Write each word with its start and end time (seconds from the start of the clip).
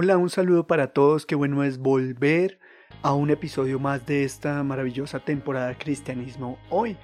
Hola, 0.00 0.16
un 0.16 0.30
saludo 0.30 0.64
para 0.64 0.92
todos, 0.92 1.26
qué 1.26 1.34
bueno 1.34 1.64
es 1.64 1.78
volver 1.78 2.60
a 3.02 3.14
un 3.14 3.30
episodio 3.30 3.80
más 3.80 4.06
de 4.06 4.22
esta 4.22 4.62
maravillosa 4.62 5.18
temporada 5.18 5.76
Cristianismo 5.76 6.56
hoy. 6.70 6.96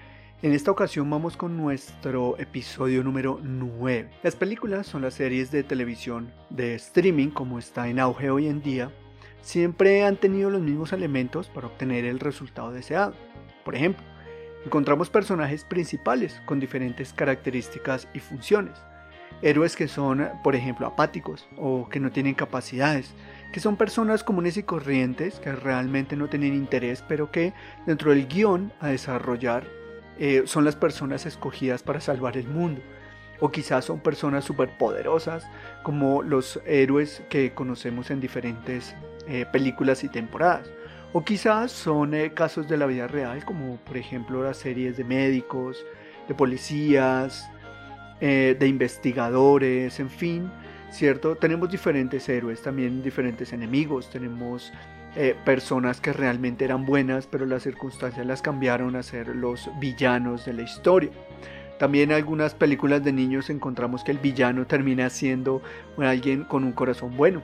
En 0.43 0.53
esta 0.53 0.71
ocasión 0.71 1.11
vamos 1.11 1.37
con 1.37 1.57
nuestro 1.57 2.39
episodio 2.39 3.03
número 3.03 3.41
9. 3.43 4.11
Las 4.23 4.37
películas 4.37 4.87
son 4.87 5.03
las 5.03 5.15
series 5.15 5.51
de 5.51 5.65
televisión 5.65 6.33
de 6.51 6.77
streaming 6.77 7.31
como 7.31 7.59
está 7.59 7.89
en 7.89 7.99
auge 7.99 8.31
hoy 8.31 8.47
en 8.47 8.63
día. 8.63 8.93
Siempre 9.43 10.05
han 10.05 10.17
tenido 10.17 10.49
los 10.49 10.63
mismos 10.63 10.93
elementos 10.93 11.49
para 11.49 11.67
obtener 11.67 12.05
el 12.05 12.21
resultado 12.21 12.71
deseado. 12.71 13.15
Por 13.65 13.75
ejemplo, 13.75 14.05
encontramos 14.65 15.11
personajes 15.11 15.65
principales 15.65 16.41
con 16.47 16.61
diferentes 16.61 17.13
características 17.13 18.07
y 18.15 18.21
funciones 18.21 18.79
héroes 19.43 19.77
que 19.77 19.89
son, 19.89 20.29
por 20.43 20.55
ejemplo, 20.55 20.87
apáticos 20.87 21.47
o 21.57 21.89
que 21.89 22.01
no 22.01 22.11
tienen 22.11 22.35
capacidades, 22.35 23.15
que 23.53 23.61
son 23.61 23.77
personas 23.77 24.25
comunes 24.25 24.57
y 24.57 24.63
corrientes 24.63 25.39
que 25.39 25.53
realmente 25.53 26.17
no 26.17 26.29
tienen 26.29 26.55
interés, 26.55 27.05
pero 27.07 27.31
que 27.31 27.53
dentro 27.87 28.11
del 28.11 28.27
guion 28.27 28.73
a 28.81 28.89
desarrollar 28.89 29.65
eh, 30.19 30.43
son 30.47 30.65
las 30.65 30.77
personas 30.77 31.27
escogidas 31.27 31.83
para 31.83 32.01
salvar 32.01 32.37
el 32.37 32.49
mundo. 32.49 32.81
O 33.41 33.51
quizás 33.51 33.85
son 33.85 34.01
personas 34.01 34.45
superpoderosas, 34.45 35.47
como 35.83 36.23
los 36.23 36.61
héroes 36.67 37.23
que 37.29 37.53
conocemos 37.53 38.11
en 38.11 38.21
diferentes 38.21 38.95
eh, 39.29 39.45
películas 39.53 40.05
y 40.05 40.09
temporadas. 40.09 40.71
O 41.13 41.25
quizás 41.25 41.71
son 41.71 42.15
eh, 42.15 42.33
casos 42.33 42.69
de 42.69 42.77
la 42.77 42.87
vida 42.87 43.07
real, 43.07 43.45
como 43.45 43.77
por 43.79 43.97
ejemplo 43.97 44.43
las 44.43 44.57
series 44.57 44.97
de 44.97 45.05
médicos, 45.05 45.85
de 46.27 46.35
policías, 46.35 47.49
eh, 48.21 48.57
de 48.59 48.69
investigadores, 48.69 49.99
en 50.01 50.11
fin, 50.11 50.51
¿cierto? 50.91 51.37
Tenemos 51.37 51.71
diferentes 51.71 52.29
héroes, 52.29 52.63
también 52.63 53.03
diferentes 53.03 53.53
enemigos, 53.53 54.11
tenemos 54.11 54.73
eh, 55.17 55.37
personas 55.45 56.01
que 56.01 56.13
realmente 56.13 56.65
eran 56.65 56.87
buenas, 56.87 57.27
pero 57.27 57.47
las 57.47 57.63
circunstancias 57.63 58.27
las 58.27 58.43
cambiaron 58.43 58.97
a 58.97 59.03
ser 59.03 59.29
los 59.29 59.71
villanos 59.79 60.45
de 60.45 60.53
la 60.55 60.63
historia. 60.63 61.11
También 61.79 62.11
en 62.11 62.17
algunas 62.17 62.55
películas 62.55 63.03
de 63.05 63.13
niños 63.13 63.51
encontramos 63.51 64.05
que 64.05 64.13
el 64.13 64.19
villano 64.19 64.67
termina 64.67 65.11
siendo 65.11 65.61
alguien 65.99 66.45
con 66.45 66.65
un 66.65 66.73
corazón 66.73 67.17
bueno. 67.17 67.43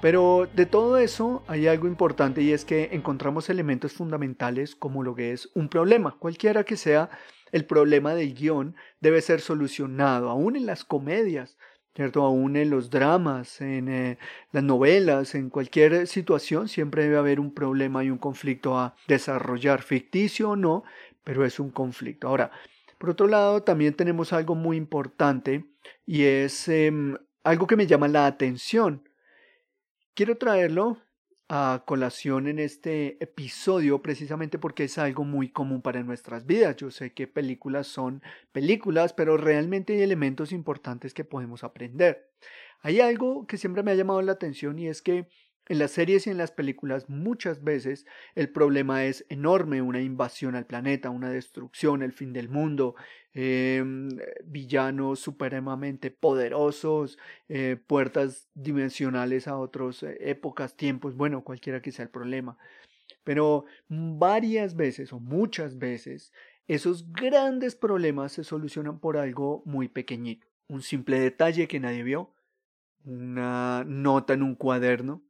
Pero 0.00 0.48
de 0.52 0.66
todo 0.66 0.98
eso 0.98 1.44
hay 1.46 1.68
algo 1.68 1.86
importante 1.86 2.42
y 2.42 2.52
es 2.52 2.64
que 2.64 2.88
encontramos 2.92 3.48
elementos 3.50 3.92
fundamentales 3.92 4.74
como 4.74 5.04
lo 5.04 5.14
que 5.14 5.32
es 5.32 5.48
un 5.54 5.68
problema, 5.68 6.16
cualquiera 6.18 6.64
que 6.64 6.76
sea 6.76 7.08
el 7.52 7.66
problema 7.66 8.14
del 8.14 8.34
guion 8.34 8.74
debe 9.00 9.20
ser 9.20 9.40
solucionado, 9.40 10.30
aún 10.30 10.56
en 10.56 10.66
las 10.66 10.84
comedias, 10.84 11.56
¿cierto? 11.94 12.22
Aún 12.22 12.56
en 12.56 12.70
los 12.70 12.90
dramas, 12.90 13.60
en 13.60 13.88
eh, 13.88 14.18
las 14.50 14.64
novelas, 14.64 15.34
en 15.34 15.50
cualquier 15.50 16.06
situación, 16.06 16.68
siempre 16.68 17.04
debe 17.04 17.18
haber 17.18 17.38
un 17.38 17.52
problema 17.52 18.02
y 18.02 18.10
un 18.10 18.18
conflicto 18.18 18.78
a 18.78 18.96
desarrollar, 19.06 19.82
ficticio 19.82 20.50
o 20.50 20.56
no, 20.56 20.84
pero 21.22 21.44
es 21.44 21.60
un 21.60 21.70
conflicto. 21.70 22.28
Ahora, 22.28 22.50
por 22.98 23.10
otro 23.10 23.26
lado, 23.26 23.62
también 23.62 23.94
tenemos 23.94 24.32
algo 24.32 24.54
muy 24.54 24.76
importante 24.76 25.66
y 26.06 26.24
es 26.24 26.68
em, 26.68 27.16
algo 27.44 27.66
que 27.66 27.76
me 27.76 27.86
llama 27.86 28.08
la 28.08 28.26
atención. 28.26 29.08
Quiero 30.14 30.36
traerlo 30.36 30.98
colación 31.84 32.48
en 32.48 32.58
este 32.58 33.22
episodio 33.22 34.00
precisamente 34.00 34.58
porque 34.58 34.84
es 34.84 34.96
algo 34.96 35.24
muy 35.24 35.50
común 35.50 35.82
para 35.82 36.02
nuestras 36.02 36.46
vidas. 36.46 36.76
Yo 36.76 36.90
sé 36.90 37.12
que 37.12 37.26
películas 37.26 37.86
son 37.86 38.22
películas, 38.52 39.12
pero 39.12 39.36
realmente 39.36 39.92
hay 39.92 40.02
elementos 40.02 40.50
importantes 40.50 41.12
que 41.12 41.24
podemos 41.24 41.62
aprender. 41.62 42.30
Hay 42.80 43.00
algo 43.00 43.46
que 43.46 43.58
siempre 43.58 43.82
me 43.82 43.90
ha 43.90 43.94
llamado 43.94 44.22
la 44.22 44.32
atención 44.32 44.78
y 44.78 44.88
es 44.88 45.02
que 45.02 45.28
en 45.68 45.78
las 45.78 45.92
series 45.92 46.26
y 46.26 46.30
en 46.30 46.38
las 46.38 46.50
películas 46.50 47.08
muchas 47.08 47.62
veces 47.62 48.04
el 48.34 48.50
problema 48.50 49.04
es 49.04 49.24
enorme, 49.28 49.80
una 49.80 50.00
invasión 50.00 50.56
al 50.56 50.66
planeta, 50.66 51.10
una 51.10 51.30
destrucción, 51.30 52.02
el 52.02 52.12
fin 52.12 52.32
del 52.32 52.48
mundo, 52.48 52.96
em, 53.32 54.08
villanos 54.44 55.20
supremamente 55.20 56.10
poderosos, 56.10 57.18
eh, 57.48 57.76
puertas 57.86 58.48
dimensionales 58.54 59.46
a 59.46 59.56
otras 59.56 60.02
eh, 60.02 60.16
épocas, 60.20 60.76
tiempos, 60.76 61.16
bueno, 61.16 61.44
cualquiera 61.44 61.80
que 61.80 61.92
sea 61.92 62.04
el 62.04 62.10
problema. 62.10 62.58
Pero 63.24 63.66
varias 63.88 64.74
veces 64.74 65.12
o 65.12 65.20
muchas 65.20 65.78
veces 65.78 66.32
esos 66.66 67.12
grandes 67.12 67.76
problemas 67.76 68.32
se 68.32 68.44
solucionan 68.44 68.98
por 68.98 69.16
algo 69.16 69.62
muy 69.64 69.88
pequeñito, 69.88 70.46
un 70.68 70.82
simple 70.82 71.20
detalle 71.20 71.68
que 71.68 71.80
nadie 71.80 72.02
vio, 72.02 72.34
una 73.04 73.84
nota 73.86 74.34
en 74.34 74.42
un 74.42 74.54
cuaderno, 74.54 75.22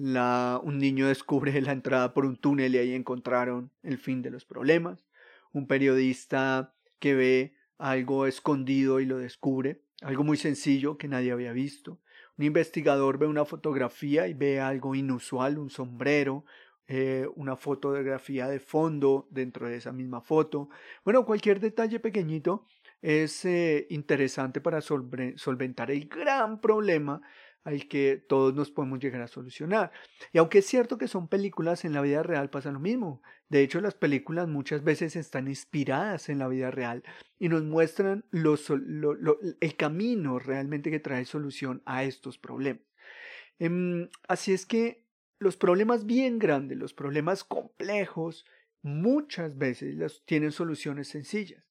un 0.00 0.78
niño 0.78 1.08
descubre 1.08 1.60
la 1.60 1.72
entrada 1.72 2.14
por 2.14 2.24
un 2.24 2.36
túnel 2.36 2.74
y 2.74 2.78
ahí 2.78 2.94
encontraron 2.94 3.70
el 3.82 3.98
fin 3.98 4.22
de 4.22 4.30
los 4.30 4.44
problemas. 4.44 5.04
Un 5.52 5.66
periodista 5.66 6.74
que 6.98 7.14
ve 7.14 7.54
algo 7.78 8.26
escondido 8.26 9.00
y 9.00 9.06
lo 9.06 9.18
descubre, 9.18 9.82
algo 10.02 10.24
muy 10.24 10.36
sencillo 10.36 10.96
que 10.96 11.08
nadie 11.08 11.32
había 11.32 11.52
visto. 11.52 12.00
Un 12.38 12.46
investigador 12.46 13.18
ve 13.18 13.26
una 13.26 13.44
fotografía 13.44 14.26
y 14.26 14.34
ve 14.34 14.60
algo 14.60 14.94
inusual, 14.94 15.58
un 15.58 15.70
sombrero, 15.70 16.44
eh, 16.86 17.26
una 17.36 17.56
fotografía 17.56 18.48
de 18.48 18.58
fondo 18.58 19.28
dentro 19.30 19.68
de 19.68 19.76
esa 19.76 19.92
misma 19.92 20.20
foto. 20.20 20.70
Bueno, 21.04 21.24
cualquier 21.26 21.60
detalle 21.60 22.00
pequeñito 22.00 22.64
es 23.02 23.44
eh, 23.44 23.86
interesante 23.90 24.60
para 24.60 24.80
solventar 24.80 25.90
el 25.90 26.08
gran 26.08 26.60
problema 26.60 27.20
al 27.64 27.88
que 27.88 28.16
todos 28.16 28.54
nos 28.54 28.70
podemos 28.70 28.98
llegar 29.00 29.22
a 29.22 29.28
solucionar. 29.28 29.92
Y 30.32 30.38
aunque 30.38 30.58
es 30.58 30.66
cierto 30.66 30.98
que 30.98 31.08
son 31.08 31.28
películas, 31.28 31.84
en 31.84 31.92
la 31.92 32.00
vida 32.00 32.22
real 32.22 32.50
pasa 32.50 32.72
lo 32.72 32.80
mismo. 32.80 33.22
De 33.48 33.62
hecho, 33.62 33.80
las 33.80 33.94
películas 33.94 34.48
muchas 34.48 34.84
veces 34.84 35.16
están 35.16 35.48
inspiradas 35.48 36.28
en 36.28 36.38
la 36.38 36.48
vida 36.48 36.70
real 36.70 37.02
y 37.38 37.48
nos 37.48 37.62
muestran 37.62 38.24
el 38.32 39.76
camino 39.76 40.38
realmente 40.38 40.90
que 40.90 41.00
trae 41.00 41.24
solución 41.24 41.82
a 41.84 42.04
estos 42.04 42.38
problemas. 42.38 42.82
Em, 43.58 44.08
así 44.26 44.52
es 44.52 44.64
que 44.64 45.04
los 45.38 45.56
problemas 45.56 46.06
bien 46.06 46.38
grandes, 46.38 46.78
los 46.78 46.94
problemas 46.94 47.44
complejos, 47.44 48.46
muchas 48.82 49.56
veces 49.58 50.22
tienen 50.24 50.52
soluciones 50.52 51.08
sencillas. 51.08 51.69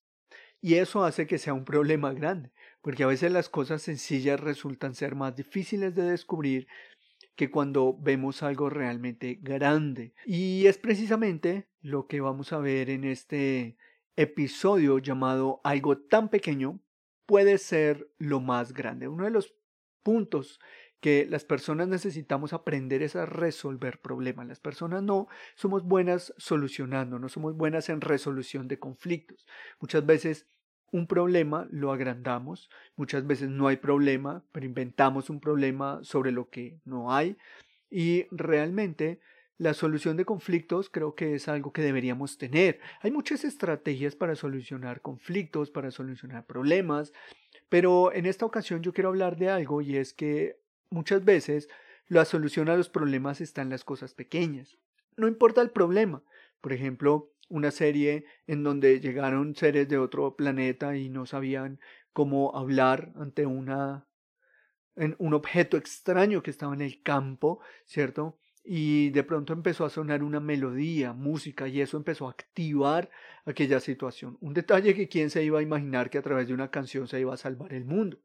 Y 0.61 0.75
eso 0.75 1.03
hace 1.03 1.25
que 1.25 1.37
sea 1.37 1.53
un 1.53 1.63
problema 1.63 2.13
grande, 2.13 2.51
porque 2.81 3.03
a 3.03 3.07
veces 3.07 3.31
las 3.31 3.49
cosas 3.49 3.81
sencillas 3.81 4.39
resultan 4.39 4.93
ser 4.93 5.15
más 5.15 5.35
difíciles 5.35 5.95
de 5.95 6.03
descubrir 6.03 6.67
que 7.35 7.49
cuando 7.49 7.95
vemos 7.97 8.43
algo 8.43 8.69
realmente 8.69 9.39
grande. 9.41 10.13
Y 10.25 10.67
es 10.67 10.77
precisamente 10.77 11.69
lo 11.81 12.07
que 12.07 12.19
vamos 12.19 12.51
a 12.51 12.59
ver 12.59 12.89
en 12.89 13.05
este 13.05 13.77
episodio 14.17 14.99
llamado 14.99 15.61
Algo 15.63 15.97
tan 15.97 16.27
pequeño 16.27 16.81
puede 17.25 17.57
ser 17.57 18.11
lo 18.17 18.41
más 18.41 18.73
grande. 18.73 19.07
Uno 19.07 19.23
de 19.23 19.31
los 19.31 19.55
puntos 20.03 20.59
que 20.99 21.25
las 21.29 21.45
personas 21.45 21.87
necesitamos 21.87 22.53
aprender 22.53 23.01
es 23.01 23.15
a 23.15 23.25
resolver 23.25 23.99
problemas. 23.99 24.47
Las 24.47 24.59
personas 24.59 25.03
no 25.03 25.27
somos 25.55 25.83
buenas 25.83 26.33
solucionando, 26.37 27.19
no 27.19 27.29
somos 27.29 27.55
buenas 27.55 27.89
en 27.89 28.01
resolución 28.01 28.67
de 28.67 28.79
conflictos. 28.79 29.45
Muchas 29.79 30.05
veces 30.05 30.45
un 30.91 31.07
problema 31.07 31.67
lo 31.71 31.91
agrandamos, 31.91 32.69
muchas 32.95 33.25
veces 33.25 33.49
no 33.49 33.67
hay 33.67 33.77
problema, 33.77 34.43
pero 34.51 34.65
inventamos 34.65 35.29
un 35.29 35.39
problema 35.39 35.99
sobre 36.03 36.31
lo 36.31 36.49
que 36.49 36.79
no 36.83 37.13
hay 37.13 37.37
y 37.89 38.25
realmente 38.31 39.19
la 39.57 39.73
solución 39.73 40.15
de 40.15 40.25
conflictos 40.25 40.89
creo 40.89 41.15
que 41.15 41.35
es 41.35 41.49
algo 41.49 41.73
que 41.73 41.81
deberíamos 41.81 42.37
tener. 42.37 42.79
Hay 43.01 43.11
muchas 43.11 43.43
estrategias 43.43 44.15
para 44.15 44.35
solucionar 44.35 45.01
conflictos, 45.01 45.69
para 45.69 45.91
solucionar 45.91 46.45
problemas, 46.45 47.11
pero 47.67 48.13
en 48.13 48.25
esta 48.25 48.45
ocasión 48.45 48.81
yo 48.81 48.93
quiero 48.93 49.09
hablar 49.09 49.37
de 49.37 49.49
algo 49.49 49.81
y 49.81 49.97
es 49.97 50.13
que 50.13 50.57
Muchas 50.89 51.23
veces 51.23 51.69
la 52.07 52.25
solución 52.25 52.69
a 52.69 52.75
los 52.75 52.89
problemas 52.89 53.41
está 53.41 53.61
en 53.61 53.69
las 53.69 53.83
cosas 53.83 54.13
pequeñas. 54.13 54.77
No 55.15 55.27
importa 55.27 55.61
el 55.61 55.69
problema. 55.69 56.23
Por 56.61 56.73
ejemplo, 56.73 57.31
una 57.49 57.71
serie 57.71 58.25
en 58.47 58.63
donde 58.63 58.99
llegaron 58.99 59.55
seres 59.55 59.87
de 59.87 59.97
otro 59.97 60.35
planeta 60.35 60.97
y 60.97 61.09
no 61.09 61.25
sabían 61.25 61.79
cómo 62.13 62.55
hablar 62.55 63.11
ante 63.15 63.45
una 63.45 64.05
un 65.17 65.33
objeto 65.33 65.77
extraño 65.77 66.43
que 66.43 66.51
estaba 66.51 66.73
en 66.73 66.81
el 66.81 67.01
campo, 67.01 67.61
¿cierto? 67.85 68.37
Y 68.65 69.11
de 69.11 69.23
pronto 69.23 69.53
empezó 69.53 69.85
a 69.85 69.89
sonar 69.89 70.23
una 70.23 70.41
melodía, 70.41 71.13
música, 71.13 71.67
y 71.67 71.79
eso 71.79 71.95
empezó 71.95 72.27
a 72.27 72.31
activar 72.31 73.09
aquella 73.45 73.79
situación. 73.79 74.37
Un 74.41 74.53
detalle 74.53 74.93
que 74.93 75.07
quién 75.07 75.29
se 75.29 75.43
iba 75.43 75.59
a 75.59 75.63
imaginar 75.63 76.09
que 76.09 76.17
a 76.17 76.21
través 76.21 76.47
de 76.47 76.53
una 76.53 76.69
canción 76.69 77.07
se 77.07 77.19
iba 77.19 77.33
a 77.33 77.37
salvar 77.37 77.73
el 77.73 77.85
mundo. 77.85 78.19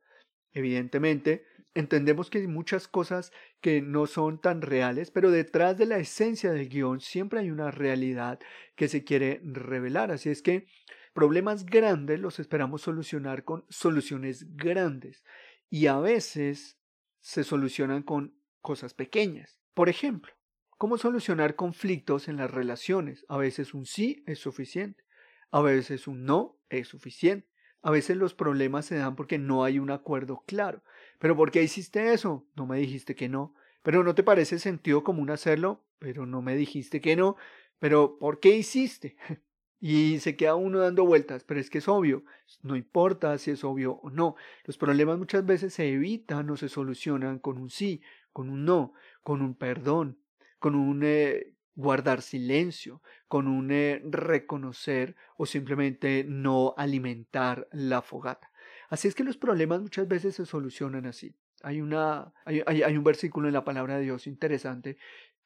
Evidentemente, 0.53 1.45
entendemos 1.75 2.31
que 2.31 2.39
hay 2.39 2.47
muchas 2.47 2.89
cosas 2.89 3.33
que 3.61 3.83
no 3.83 4.07
son 4.07 4.41
tan 4.41 4.63
reales, 4.63 5.11
pero 5.11 5.31
detrás 5.31 5.77
de 5.77 5.87
la 5.87 5.99
esencia 5.99 6.53
del 6.53 6.69
guion 6.69 7.01
siempre 7.01 7.41
hay 7.41 7.51
una 7.51 7.71
realidad 7.71 8.39
que 8.77 8.89
se 8.89 9.05
quiere 9.05 9.41
revelar. 9.45 10.11
Así 10.11 10.31
es 10.31 10.41
que 10.43 10.67
problemas 11.13 11.67
grandes 11.67 12.21
los 12.21 12.39
esperamos 12.39 12.83
solucionar 12.83 13.45
con 13.45 13.65
soluciones 13.69 14.57
grandes 14.57 15.25
y 15.69 15.87
a 15.87 15.99
veces 15.99 16.79
se 17.21 17.45
solucionan 17.45 18.03
con 18.03 18.35
cosas 18.61 18.95
pequeñas. 18.95 19.59
Por 19.75 19.89
ejemplo, 19.89 20.33
cómo 20.79 20.99
solucionar 20.99 21.57
conflictos 21.57 22.29
en 22.29 22.37
las 22.37 22.51
relaciones. 22.51 23.25
A 23.29 23.37
veces 23.37 23.75
un 23.75 23.87
sí 23.87 24.23
es 24.27 24.39
suficiente, 24.39 25.05
a 25.51 25.61
veces 25.61 26.07
un 26.07 26.25
no 26.25 26.61
es 26.69 26.89
suficiente. 26.89 27.49
A 27.83 27.91
veces 27.91 28.17
los 28.17 28.33
problemas 28.33 28.87
se 28.87 28.97
dan 28.97 29.15
porque 29.15 29.39
no 29.39 29.63
hay 29.63 29.79
un 29.79 29.91
acuerdo 29.91 30.43
claro. 30.47 30.83
¿Pero 31.25 31.39
por 31.39 31.51
qué 31.51 31.63
hiciste 31.63 32.13
eso? 32.13 32.47
No 32.55 32.67
me 32.67 32.79
dijiste 32.79 33.15
que 33.15 33.31
no. 33.31 33.55
¿Pero 33.83 34.05
no 34.05 34.15
te 34.15 34.23
parece 34.23 34.59
sentido 34.59 35.03
común 35.03 35.31
hacerlo? 35.31 35.83
Pero 35.99 36.27
no 36.27 36.43
me 36.43 36.55
dijiste 36.55 37.01
que 37.01 37.17
no. 37.17 37.37
¿Pero 37.79 38.19
por 38.19 38.41
qué 38.41 38.55
hiciste? 38.55 39.17
Y 39.81 40.19
se 40.21 40.37
queda 40.37 40.55
uno 40.55 40.81
dando 40.81 41.07
vueltas, 41.07 41.45
pero 41.45 41.61
es 41.61 41.71
que 41.71 41.79
es 41.79 41.89
obvio, 41.89 42.25
no 42.63 42.75
importa 42.77 43.37
si 43.39 43.51
es 43.51 43.65
obvio 43.65 43.95
o 44.03 44.11
no. 44.11 44.35
Los 44.65 44.79
problemas 44.79 45.19
muchas 45.19 45.45
veces 45.45 45.75
se 45.75 45.91
evitan 45.91 46.49
o 46.51 46.57
se 46.57 46.69
solucionan 46.69 47.39
con 47.39 47.59
un 47.59 47.69
sí, 47.71 48.03
con 48.33 48.51
un 48.51 48.65
no, 48.65 48.93
con 49.23 49.43
un 49.43 49.55
perdón, 49.55 50.19
con 50.59 50.75
un 50.75 51.03
eh, 51.05 51.55
guardar 51.75 52.23
silencio, 52.23 53.03
con 53.29 53.47
un 53.47 53.71
eh, 53.73 54.01
reconocer 54.05 55.17
o 55.37 55.45
simplemente 55.45 56.25
no 56.27 56.75
alimentar 56.79 57.69
la 57.73 58.01
fogata. 58.01 58.51
Así 58.95 59.09
es 59.09 59.17
que 59.17 59.25
los 59.25 59.37
problemas 59.37 59.81
muchas 59.81 60.07
veces 60.07 60.37
se 60.37 60.47
solucionan 60.47 61.05
así. 61.05 61.35
Hay, 61.65 61.81
una, 61.81 62.33
hay, 62.45 62.97
un 62.97 63.03
versículo 63.03 63.49
en 63.49 63.55
la 63.55 63.65
palabra 63.65 63.97
de 63.97 64.05
Dios 64.05 64.29
interesante 64.29 64.99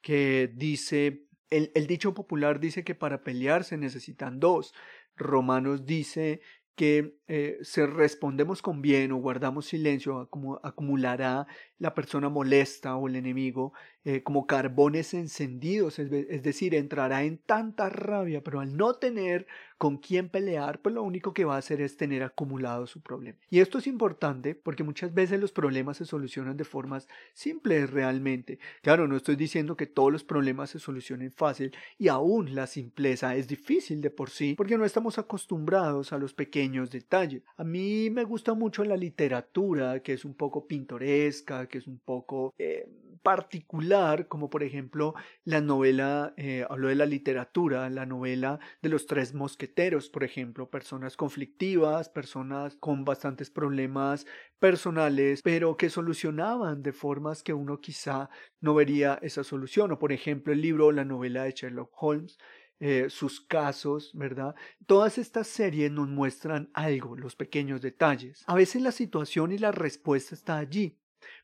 que 0.03 0.53
dice 0.55 1.25
el, 1.49 1.73
el, 1.75 1.87
dicho 1.87 2.13
popular 2.13 2.61
dice 2.61 2.85
que 2.85 2.95
para 2.95 3.23
pelear 3.23 3.65
se 3.65 3.79
necesitan 3.79 4.39
dos. 4.39 4.75
Romanos 5.17 5.87
dice 5.87 6.43
que 6.75 7.17
eh, 7.27 7.57
si 7.63 7.81
respondemos 7.87 8.61
con 8.61 8.83
bien 8.83 9.13
o 9.13 9.17
guardamos 9.17 9.65
silencio, 9.65 10.29
acumulará 10.63 11.47
la 11.79 11.95
persona 11.95 12.29
molesta 12.29 12.97
o 12.97 13.09
el 13.09 13.17
enemigo 13.17 13.73
eh, 14.05 14.23
como 14.23 14.47
carbones 14.47 15.13
encendidos, 15.13 15.99
es, 15.99 16.43
decir, 16.43 16.75
entrará 16.75 17.25
en 17.25 17.37
tanta 17.37 17.91
rabia, 17.91 18.43
pero 18.43 18.61
al 18.61 18.75
no 18.75 18.95
tener 18.95 19.47
con 19.77 19.99
quién 19.99 20.31
pelear, 20.31 20.81
pues 20.81 20.95
lo 20.95 21.03
único 21.03 21.35
que 21.35 21.45
va 21.45 21.57
a 21.57 21.59
hacer 21.59 21.83
es 21.83 21.99
tener 21.99 22.23
acumulado 22.23 22.87
su 22.87 23.03
problema. 23.03 23.39
Y 23.51 23.61
esto 23.61 23.77
es 23.77 23.87
importante 23.87 24.55
porque 24.55 24.83
muchas 24.83 25.13
veces 25.13 25.39
los 25.39 25.53
problemas 25.53 25.99
se 25.99 26.07
solucionan 26.07 26.57
de 26.57 26.65
formas 26.65 27.07
simples 27.35 27.91
realmente. 27.91 28.59
Claro, 28.83 29.07
no 29.07 29.17
estoy 29.17 29.37
diciendo 29.37 29.77
que 29.77 29.87
todos 29.87 30.11
los 30.11 30.25
problemas 30.25 30.71
se 30.71 30.79
solucionen 30.79 31.31
fácil 31.31 31.77
y 31.99 32.09
aún 32.09 32.55
la 32.55 32.67
simpleza 32.67 33.37
es 33.37 33.47
difícil 33.47 34.01
de 34.01 34.11
por 34.11 34.31
sí 34.31 34.55
porque 34.57 34.79
no 34.79 34.87
estamos 34.87 35.19
acostumbrados 35.19 36.13
a 36.13 36.19
los 36.19 36.33
pequeños 36.33 36.91
detalles. 36.91 37.43
A 37.57 37.63
mí 37.63 38.09
me 38.11 38.25
gusta 38.25 38.55
mucho 38.55 38.85
la 38.85 38.97
literatura 38.97 40.01
que 40.03 40.15
es 40.15 40.25
un 40.25 40.35
poco 40.35 40.67
pintoresca, 40.67 41.68
que 41.69 41.79
es 41.79 41.87
un 41.87 41.99
poco 41.99 42.55
eh, 42.59 42.89
particular, 43.23 44.29
como 44.29 44.51
por 44.51 44.63
ejemplo 44.63 45.15
la 45.45 45.61
novela, 45.61 46.35
eh, 46.37 46.65
hablo 46.69 46.89
de 46.89 46.95
la 46.95 47.07
literatura, 47.07 47.89
la 47.91 48.07
novela 48.07 48.59
de 48.83 48.89
los 48.89 49.07
tres 49.07 49.35
mosqueteros, 49.35 50.09
por 50.09 50.25
ejemplo, 50.25 50.71
personas 50.71 51.17
conflictivas, 51.17 52.09
personas 52.09 52.77
con 52.77 53.05
bastantes 53.05 53.51
problemas 53.51 54.27
personales, 54.59 55.43
pero 55.43 55.77
que 55.77 55.91
solucionaban 55.91 56.83
de 56.83 56.93
formas 56.93 57.43
que 57.43 57.55
uno 57.55 57.81
quizá 57.81 58.29
no 58.61 58.75
vería 58.75 59.19
esa 59.23 59.45
solución, 59.45 59.93
o 59.93 59.99
por 59.99 60.13
ejemplo 60.13 60.53
el 60.53 60.61
libro 60.61 60.93
la 60.93 61.05
novela 61.05 61.45
de 61.45 61.53
Sherlock 61.53 61.91
Holmes, 62.01 62.39
eh, 62.81 63.11
sus 63.11 63.41
casos, 63.41 64.13
¿verdad? 64.15 64.55
Todas 64.87 65.19
estas 65.19 65.49
series 65.49 65.91
nos 65.91 66.09
muestran 66.09 66.71
algo, 66.75 67.17
los 67.17 67.35
pequeños 67.35 67.81
detalles. 67.81 68.45
A 68.47 68.55
veces 68.55 68.83
la 68.83 68.93
situación 68.93 69.51
y 69.51 69.59
la 69.59 69.73
respuesta 69.73 70.37
está 70.37 70.59
allí, 70.59 70.97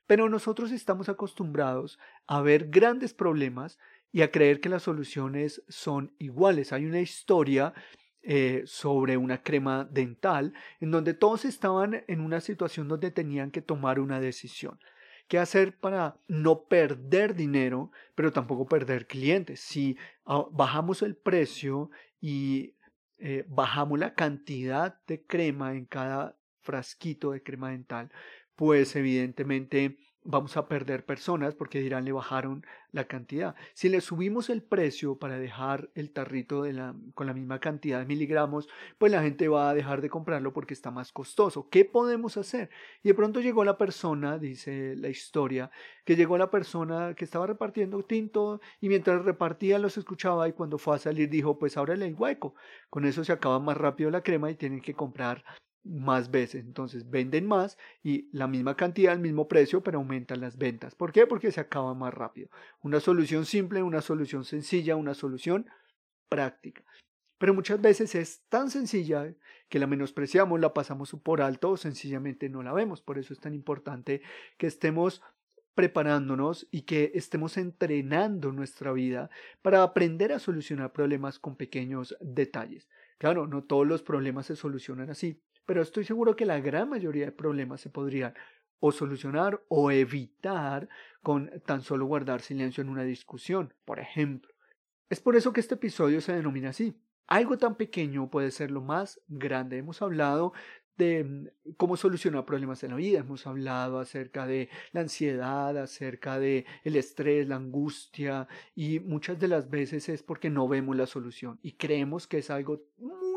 pero 0.06 0.28
nosotros 0.28 0.72
estamos 0.72 1.08
acostumbrados 1.08 1.98
a 2.26 2.40
ver 2.42 2.68
grandes 2.68 3.14
problemas 3.14 3.78
y 4.12 4.22
a 4.22 4.30
creer 4.30 4.60
que 4.60 4.68
las 4.68 4.84
soluciones 4.84 5.62
son 5.68 6.14
iguales. 6.18 6.72
Hay 6.72 6.86
una 6.86 7.00
historia 7.00 7.74
eh, 8.22 8.62
sobre 8.64 9.16
una 9.16 9.42
crema 9.42 9.84
dental 9.84 10.54
en 10.80 10.90
donde 10.90 11.14
todos 11.14 11.44
estaban 11.44 12.04
en 12.06 12.20
una 12.20 12.40
situación 12.40 12.88
donde 12.88 13.10
tenían 13.10 13.50
que 13.50 13.60
tomar 13.60 14.00
una 14.00 14.20
decisión. 14.20 14.78
¿Qué 15.28 15.38
hacer 15.38 15.78
para 15.78 16.16
no 16.28 16.64
perder 16.64 17.34
dinero, 17.34 17.90
pero 18.14 18.32
tampoco 18.32 18.66
perder 18.66 19.06
clientes? 19.06 19.60
Si 19.60 19.96
ah, 20.26 20.44
bajamos 20.52 21.02
el 21.02 21.16
precio 21.16 21.90
y 22.20 22.76
eh, 23.18 23.44
bajamos 23.48 23.98
la 23.98 24.14
cantidad 24.14 24.98
de 25.06 25.24
crema 25.24 25.74
en 25.74 25.86
cada 25.86 26.36
frasquito 26.60 27.32
de 27.32 27.42
crema 27.42 27.70
dental, 27.70 28.10
pues 28.56 28.94
evidentemente 28.96 29.96
vamos 30.24 30.56
a 30.56 30.66
perder 30.66 31.04
personas 31.04 31.54
porque 31.54 31.80
dirán 31.80 32.06
le 32.06 32.12
bajaron 32.12 32.64
la 32.92 33.04
cantidad. 33.04 33.54
Si 33.74 33.90
le 33.90 34.00
subimos 34.00 34.48
el 34.48 34.62
precio 34.62 35.18
para 35.18 35.38
dejar 35.38 35.90
el 35.94 36.12
tarrito 36.12 36.62
de 36.62 36.72
la, 36.72 36.94
con 37.14 37.26
la 37.26 37.34
misma 37.34 37.60
cantidad 37.60 37.98
de 38.00 38.06
miligramos, 38.06 38.68
pues 38.98 39.12
la 39.12 39.22
gente 39.22 39.48
va 39.48 39.68
a 39.68 39.74
dejar 39.74 40.00
de 40.00 40.08
comprarlo 40.08 40.52
porque 40.52 40.72
está 40.72 40.90
más 40.90 41.12
costoso. 41.12 41.68
¿Qué 41.68 41.84
podemos 41.84 42.36
hacer? 42.38 42.70
Y 43.02 43.08
de 43.08 43.14
pronto 43.14 43.40
llegó 43.40 43.64
la 43.64 43.76
persona, 43.76 44.38
dice 44.38 44.96
la 44.96 45.10
historia, 45.10 45.70
que 46.04 46.16
llegó 46.16 46.38
la 46.38 46.50
persona 46.50 47.14
que 47.14 47.24
estaba 47.24 47.46
repartiendo 47.46 48.02
tinto 48.02 48.60
y 48.80 48.88
mientras 48.88 49.24
repartía 49.24 49.78
los 49.78 49.98
escuchaba 49.98 50.48
y 50.48 50.52
cuando 50.52 50.78
fue 50.78 50.96
a 50.96 50.98
salir 50.98 51.28
dijo, 51.28 51.58
pues 51.58 51.76
ábrele 51.76 52.06
el 52.06 52.14
hueco. 52.14 52.54
Con 52.88 53.04
eso 53.04 53.24
se 53.24 53.32
acaba 53.32 53.60
más 53.60 53.76
rápido 53.76 54.10
la 54.10 54.22
crema 54.22 54.50
y 54.50 54.54
tienen 54.54 54.80
que 54.80 54.94
comprar 54.94 55.44
más 55.84 56.30
veces. 56.30 56.64
Entonces 56.64 57.08
venden 57.08 57.46
más 57.46 57.78
y 58.02 58.28
la 58.32 58.46
misma 58.46 58.76
cantidad, 58.76 59.12
el 59.12 59.20
mismo 59.20 59.48
precio, 59.48 59.82
pero 59.82 59.98
aumentan 59.98 60.40
las 60.40 60.58
ventas. 60.58 60.94
¿Por 60.94 61.12
qué? 61.12 61.26
Porque 61.26 61.52
se 61.52 61.60
acaba 61.60 61.94
más 61.94 62.12
rápido. 62.12 62.48
Una 62.82 63.00
solución 63.00 63.46
simple, 63.46 63.82
una 63.82 64.00
solución 64.00 64.44
sencilla, 64.44 64.96
una 64.96 65.14
solución 65.14 65.66
práctica. 66.28 66.84
Pero 67.38 67.54
muchas 67.54 67.80
veces 67.80 68.14
es 68.14 68.42
tan 68.48 68.70
sencilla 68.70 69.34
que 69.68 69.78
la 69.78 69.86
menospreciamos, 69.86 70.60
la 70.60 70.72
pasamos 70.72 71.14
por 71.22 71.42
alto 71.42 71.70
o 71.70 71.76
sencillamente 71.76 72.48
no 72.48 72.62
la 72.62 72.72
vemos. 72.72 73.02
Por 73.02 73.18
eso 73.18 73.32
es 73.32 73.40
tan 73.40 73.54
importante 73.54 74.22
que 74.56 74.66
estemos 74.66 75.22
preparándonos 75.74 76.68
y 76.70 76.82
que 76.82 77.12
estemos 77.14 77.56
entrenando 77.56 78.52
nuestra 78.52 78.92
vida 78.92 79.28
para 79.60 79.82
aprender 79.82 80.32
a 80.32 80.38
solucionar 80.38 80.92
problemas 80.92 81.38
con 81.38 81.56
pequeños 81.56 82.16
detalles. 82.20 82.88
Claro, 83.18 83.46
no 83.46 83.64
todos 83.64 83.86
los 83.86 84.02
problemas 84.02 84.46
se 84.46 84.56
solucionan 84.56 85.10
así, 85.10 85.40
pero 85.66 85.82
estoy 85.82 86.04
seguro 86.04 86.36
que 86.36 86.46
la 86.46 86.60
gran 86.60 86.88
mayoría 86.88 87.26
de 87.26 87.32
problemas 87.32 87.80
se 87.80 87.90
podrían 87.90 88.34
o 88.80 88.92
solucionar 88.92 89.62
o 89.68 89.90
evitar 89.90 90.88
con 91.22 91.50
tan 91.64 91.80
solo 91.82 92.06
guardar 92.06 92.42
silencio 92.42 92.82
en 92.82 92.90
una 92.90 93.02
discusión, 93.02 93.72
por 93.84 93.98
ejemplo. 93.98 94.52
Es 95.08 95.20
por 95.20 95.36
eso 95.36 95.52
que 95.52 95.60
este 95.60 95.74
episodio 95.74 96.20
se 96.20 96.34
denomina 96.34 96.70
así. 96.70 96.94
Algo 97.26 97.56
tan 97.56 97.76
pequeño 97.76 98.28
puede 98.28 98.50
ser 98.50 98.70
lo 98.70 98.82
más 98.82 99.20
grande. 99.28 99.78
Hemos 99.78 100.02
hablado 100.02 100.52
de 100.96 101.24
mm, 101.24 101.74
cómo 101.76 101.96
solucionar 101.96 102.44
problemas 102.44 102.82
en 102.82 102.90
la 102.90 102.96
vida. 102.96 103.20
Hemos 103.20 103.46
hablado 103.46 103.98
acerca 103.98 104.46
de 104.46 104.68
la 104.92 105.00
ansiedad, 105.00 105.76
acerca 105.78 106.38
de 106.38 106.66
el 106.84 106.96
estrés, 106.96 107.48
la 107.48 107.56
angustia 107.56 108.48
y 108.74 109.00
muchas 109.00 109.38
de 109.38 109.48
las 109.48 109.70
veces 109.70 110.08
es 110.08 110.22
porque 110.22 110.50
no 110.50 110.68
vemos 110.68 110.96
la 110.96 111.06
solución 111.06 111.58
y 111.62 111.72
creemos 111.72 112.26
que 112.26 112.38
es 112.38 112.50
algo 112.50 112.82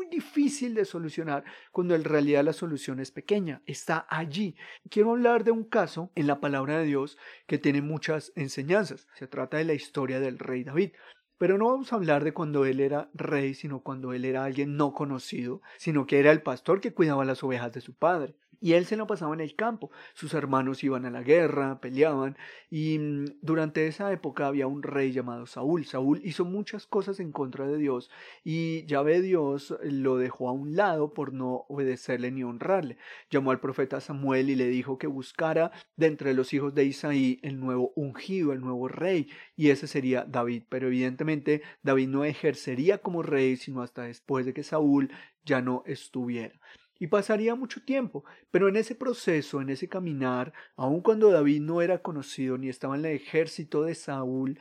difícil 0.08 0.74
de 0.74 0.84
solucionar 0.84 1.44
cuando 1.72 1.94
en 1.94 2.04
realidad 2.04 2.44
la 2.44 2.52
solución 2.52 3.00
es 3.00 3.10
pequeña, 3.10 3.62
está 3.66 4.06
allí. 4.08 4.56
Quiero 4.90 5.10
hablar 5.10 5.44
de 5.44 5.50
un 5.50 5.64
caso 5.64 6.10
en 6.14 6.26
la 6.26 6.40
palabra 6.40 6.78
de 6.78 6.86
Dios 6.86 7.18
que 7.46 7.58
tiene 7.58 7.82
muchas 7.82 8.32
enseñanzas. 8.36 9.08
Se 9.14 9.26
trata 9.26 9.56
de 9.56 9.64
la 9.64 9.74
historia 9.74 10.20
del 10.20 10.38
rey 10.38 10.64
David. 10.64 10.92
Pero 11.38 11.56
no 11.56 11.66
vamos 11.66 11.92
a 11.92 11.96
hablar 11.96 12.24
de 12.24 12.34
cuando 12.34 12.64
él 12.64 12.80
era 12.80 13.10
rey, 13.14 13.54
sino 13.54 13.80
cuando 13.80 14.12
él 14.12 14.24
era 14.24 14.44
alguien 14.44 14.76
no 14.76 14.92
conocido, 14.92 15.62
sino 15.76 16.04
que 16.04 16.18
era 16.18 16.32
el 16.32 16.42
pastor 16.42 16.80
que 16.80 16.92
cuidaba 16.92 17.24
las 17.24 17.44
ovejas 17.44 17.72
de 17.72 17.80
su 17.80 17.94
padre. 17.94 18.34
Y 18.60 18.72
él 18.72 18.86
se 18.86 18.96
lo 18.96 19.06
pasaba 19.06 19.34
en 19.34 19.40
el 19.40 19.54
campo. 19.54 19.90
Sus 20.14 20.34
hermanos 20.34 20.82
iban 20.82 21.06
a 21.06 21.10
la 21.10 21.22
guerra, 21.22 21.80
peleaban. 21.80 22.36
Y 22.70 22.98
mm, 22.98 23.24
durante 23.40 23.86
esa 23.86 24.12
época 24.12 24.46
había 24.46 24.66
un 24.66 24.82
rey 24.82 25.12
llamado 25.12 25.46
Saúl. 25.46 25.84
Saúl 25.84 26.20
hizo 26.24 26.44
muchas 26.44 26.86
cosas 26.86 27.20
en 27.20 27.30
contra 27.30 27.66
de 27.66 27.78
Dios. 27.78 28.10
Y 28.42 28.84
ya 28.86 29.02
ve 29.02 29.20
Dios 29.20 29.76
lo 29.82 30.16
dejó 30.16 30.48
a 30.48 30.52
un 30.52 30.74
lado 30.74 31.14
por 31.14 31.32
no 31.32 31.66
obedecerle 31.68 32.30
ni 32.32 32.42
honrarle. 32.42 32.98
Llamó 33.30 33.52
al 33.52 33.60
profeta 33.60 34.00
Samuel 34.00 34.50
y 34.50 34.56
le 34.56 34.68
dijo 34.68 34.98
que 34.98 35.06
buscara 35.06 35.70
de 35.96 36.06
entre 36.06 36.34
los 36.34 36.52
hijos 36.52 36.74
de 36.74 36.84
Isaí 36.84 37.38
el 37.42 37.60
nuevo 37.60 37.92
ungido, 37.94 38.52
el 38.52 38.60
nuevo 38.60 38.88
rey. 38.88 39.28
Y 39.56 39.70
ese 39.70 39.86
sería 39.86 40.24
David. 40.24 40.64
Pero 40.68 40.88
evidentemente 40.88 41.62
David 41.82 42.08
no 42.08 42.24
ejercería 42.24 42.98
como 42.98 43.22
rey 43.22 43.56
sino 43.56 43.82
hasta 43.82 44.02
después 44.02 44.46
de 44.46 44.52
que 44.52 44.62
Saúl 44.62 45.10
ya 45.44 45.60
no 45.62 45.82
estuviera 45.86 46.58
y 46.98 47.06
pasaría 47.08 47.54
mucho 47.54 47.82
tiempo. 47.82 48.24
Pero 48.50 48.68
en 48.68 48.76
ese 48.76 48.94
proceso, 48.94 49.60
en 49.60 49.70
ese 49.70 49.88
caminar, 49.88 50.52
aun 50.76 51.00
cuando 51.00 51.30
David 51.30 51.60
no 51.62 51.82
era 51.82 52.02
conocido 52.02 52.58
ni 52.58 52.68
estaba 52.68 52.96
en 52.96 53.04
el 53.04 53.12
ejército 53.16 53.82
de 53.82 53.94
Saúl, 53.94 54.58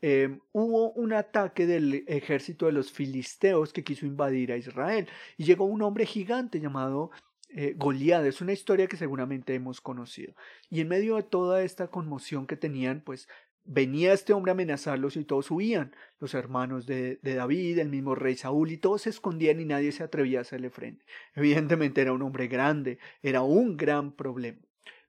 em, 0.00 0.40
hubo 0.52 0.92
un 0.92 1.12
ataque 1.12 1.66
del 1.66 2.04
ejército 2.06 2.66
de 2.66 2.72
los 2.72 2.92
filisteos 2.92 3.72
que 3.72 3.84
quiso 3.84 4.06
invadir 4.06 4.52
a 4.52 4.56
Israel. 4.56 5.08
Y 5.36 5.44
llegó 5.44 5.64
un 5.64 5.82
hombre 5.82 6.06
gigante 6.06 6.60
llamado 6.60 7.10
eh. 7.50 7.76
Es 8.24 8.40
una 8.40 8.52
historia 8.52 8.86
que 8.86 8.96
seguramente 8.96 9.54
hemos 9.54 9.80
conocido. 9.80 10.34
Y 10.68 10.80
en 10.80 10.88
medio 10.88 11.16
de 11.16 11.22
toda 11.22 11.62
esta 11.62 11.88
conmoción 11.88 12.46
que 12.46 12.56
tenían, 12.56 13.00
pues 13.00 13.28
venía 13.68 14.14
este 14.14 14.32
hombre 14.32 14.50
a 14.50 14.54
amenazarlos 14.54 15.16
y 15.16 15.24
todos 15.24 15.50
huían. 15.50 15.94
Los 16.18 16.34
hermanos 16.34 16.86
de, 16.86 17.18
David, 17.22 17.78
el 17.78 17.90
mismo 17.90 18.14
rey 18.14 18.34
Saúl, 18.34 18.72
y 18.72 18.78
todos 18.78 19.02
se 19.02 19.10
escondían 19.10 19.60
y 19.60 19.64
nadie 19.64 19.92
se 19.92 20.02
atrevía 20.02 20.40
a 20.40 20.42
hacerle 20.42 20.70
frente. 20.70 21.04
Evidentemente 21.34 22.00
era 22.00 22.12
un 22.12 22.22
hombre 22.22 22.48
grande, 22.48 22.98
era 23.22 23.42
un 23.42 23.76
gran 23.76 24.12
problema. 24.12 24.58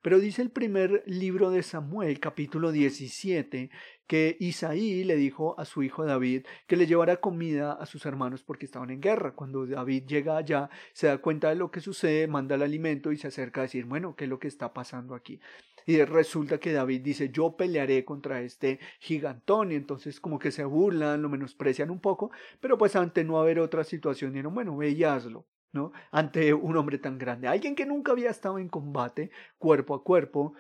Pero 0.02 0.20
dice 0.20 0.42
el 0.42 0.50
primer 0.50 1.04
libro 1.06 1.52
de 1.52 1.62
Samuel, 1.62 2.22
capítulo 2.22 2.72
17, 2.72 3.70
que 4.08 4.38
Isaí 4.40 5.04
le 5.04 5.18
dijo 5.18 5.60
a 5.60 5.66
su 5.66 5.84
hijo 5.84 6.06
David 6.06 6.46
que 6.68 6.78
le 6.78 6.88
llevara 6.88 7.18
comida 7.18 7.74
a 7.74 7.86
sus 7.86 8.06
hermanos 8.06 8.42
porque 8.42 8.66
estaban 8.66 8.92
en 8.92 9.02
guerra. 9.02 9.34
Cuando 9.36 9.68
David 9.68 10.06
llega 10.08 10.38
allá, 10.38 10.70
se 10.94 11.08
da 11.08 11.18
cuenta 11.18 11.50
de 11.50 11.56
lo 11.56 11.70
que 11.70 11.82
sucede, 11.82 12.28
manda 12.28 12.56
el 12.56 12.62
alimento 12.62 13.12
y 13.12 13.18
se 13.18 13.28
acerca 13.28 13.60
a 13.60 13.64
decir, 13.64 13.86
bueno, 13.86 14.16
¿qué 14.16 14.24
es 14.24 14.30
lo 14.30 14.40
que 14.40 14.48
está 14.48 14.74
pasando 14.74 15.16
aquí? 15.16 15.42
Y 15.90 16.06
resulta 16.06 16.60
que 16.60 16.72
David 16.72 17.02
dice, 17.02 17.32
yo 17.32 17.58
pelearé 17.58 18.06
contra 18.06 18.44
este 18.44 18.80
gigantón. 19.00 19.72
Y 19.72 19.76
entonces 19.76 20.20
como 20.20 20.38
que 20.38 20.52
se 20.52 20.64
burlan, 20.64 21.20
lo 21.20 21.30
menosprecian 21.30 21.90
un 21.90 22.00
poco, 22.00 22.30
pero 22.60 22.78
pues 22.78 22.96
ante 22.96 23.24
no 23.24 23.40
haber 23.40 23.60
otra 23.60 23.84
situación, 23.84 24.32
dijeron, 24.32 24.54
bueno, 24.54 24.78
ve 24.78 24.92
y 24.92 25.04
hazlo. 25.04 25.48
¿no? 25.72 25.92
ante 26.12 26.54
un 26.54 26.78
hombre 26.78 27.00
tan 27.00 27.18
grande, 27.18 27.48
alguien 27.48 27.76
que 27.76 27.86
nunca 27.88 28.12
había 28.12 28.30
estado 28.30 28.58
en 28.60 28.70
combate 28.70 29.30
cuerpo 29.58 29.96
a 29.96 30.04
cuerpo 30.04 30.54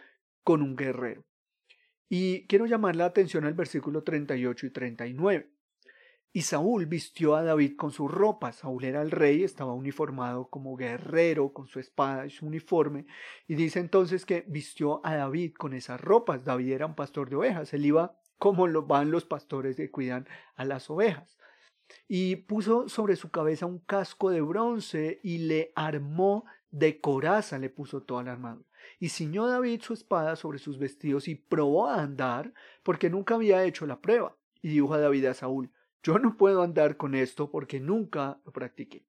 con 0.43 0.63
un 0.63 0.75
guerrero. 0.75 1.23
Y 2.09 2.47
quiero 2.47 2.65
llamar 2.65 2.95
la 2.95 3.05
atención 3.05 3.45
al 3.45 3.53
versículo 3.53 4.03
38 4.03 4.65
y 4.65 4.69
39. 4.71 5.49
Y 6.31 6.43
Saúl 6.43 6.85
vistió 6.85 7.35
a 7.35 7.43
David 7.43 7.75
con 7.75 7.91
sus 7.91 8.11
ropas. 8.11 8.57
Saúl 8.57 8.83
era 8.83 9.01
el 9.01 9.11
rey, 9.11 9.43
estaba 9.43 9.73
uniformado 9.73 10.49
como 10.49 10.75
guerrero, 10.75 11.53
con 11.53 11.67
su 11.67 11.79
espada 11.79 12.25
y 12.25 12.29
su 12.29 12.45
uniforme. 12.45 13.07
Y 13.47 13.55
dice 13.55 13.79
entonces 13.79 14.25
que 14.25 14.45
vistió 14.47 15.01
a 15.03 15.15
David 15.15 15.53
con 15.55 15.73
esas 15.73 15.99
ropas. 15.99 16.45
David 16.45 16.73
era 16.73 16.85
un 16.85 16.95
pastor 16.95 17.29
de 17.29 17.35
ovejas. 17.35 17.73
Él 17.73 17.85
iba 17.85 18.19
como 18.37 18.67
lo 18.67 18.83
van 18.83 19.11
los 19.11 19.25
pastores 19.25 19.75
que 19.75 19.91
cuidan 19.91 20.27
a 20.55 20.65
las 20.65 20.89
ovejas 20.89 21.39
y 22.07 22.37
puso 22.37 22.89
sobre 22.89 23.15
su 23.15 23.29
cabeza 23.31 23.65
un 23.65 23.79
casco 23.79 24.29
de 24.29 24.41
bronce 24.41 25.19
y 25.23 25.39
le 25.39 25.71
armó 25.75 26.45
de 26.71 26.99
coraza, 27.01 27.57
le 27.57 27.69
puso 27.69 28.03
toda 28.03 28.23
la 28.23 28.33
armadura. 28.33 28.67
Y 28.99 29.09
ciñó 29.09 29.47
David 29.47 29.81
su 29.81 29.93
espada 29.93 30.35
sobre 30.35 30.59
sus 30.59 30.77
vestidos 30.77 31.27
y 31.27 31.35
probó 31.35 31.87
a 31.87 32.01
andar, 32.01 32.53
porque 32.83 33.09
nunca 33.09 33.35
había 33.35 33.63
hecho 33.63 33.85
la 33.85 34.01
prueba. 34.01 34.37
Y 34.61 34.69
dijo 34.69 34.93
a 34.93 34.99
David 34.99 35.25
a 35.25 35.33
Saúl, 35.33 35.71
yo 36.03 36.19
no 36.19 36.37
puedo 36.37 36.61
andar 36.61 36.97
con 36.97 37.15
esto 37.15 37.51
porque 37.51 37.79
nunca 37.79 38.39
lo 38.45 38.51
practiqué. 38.51 39.05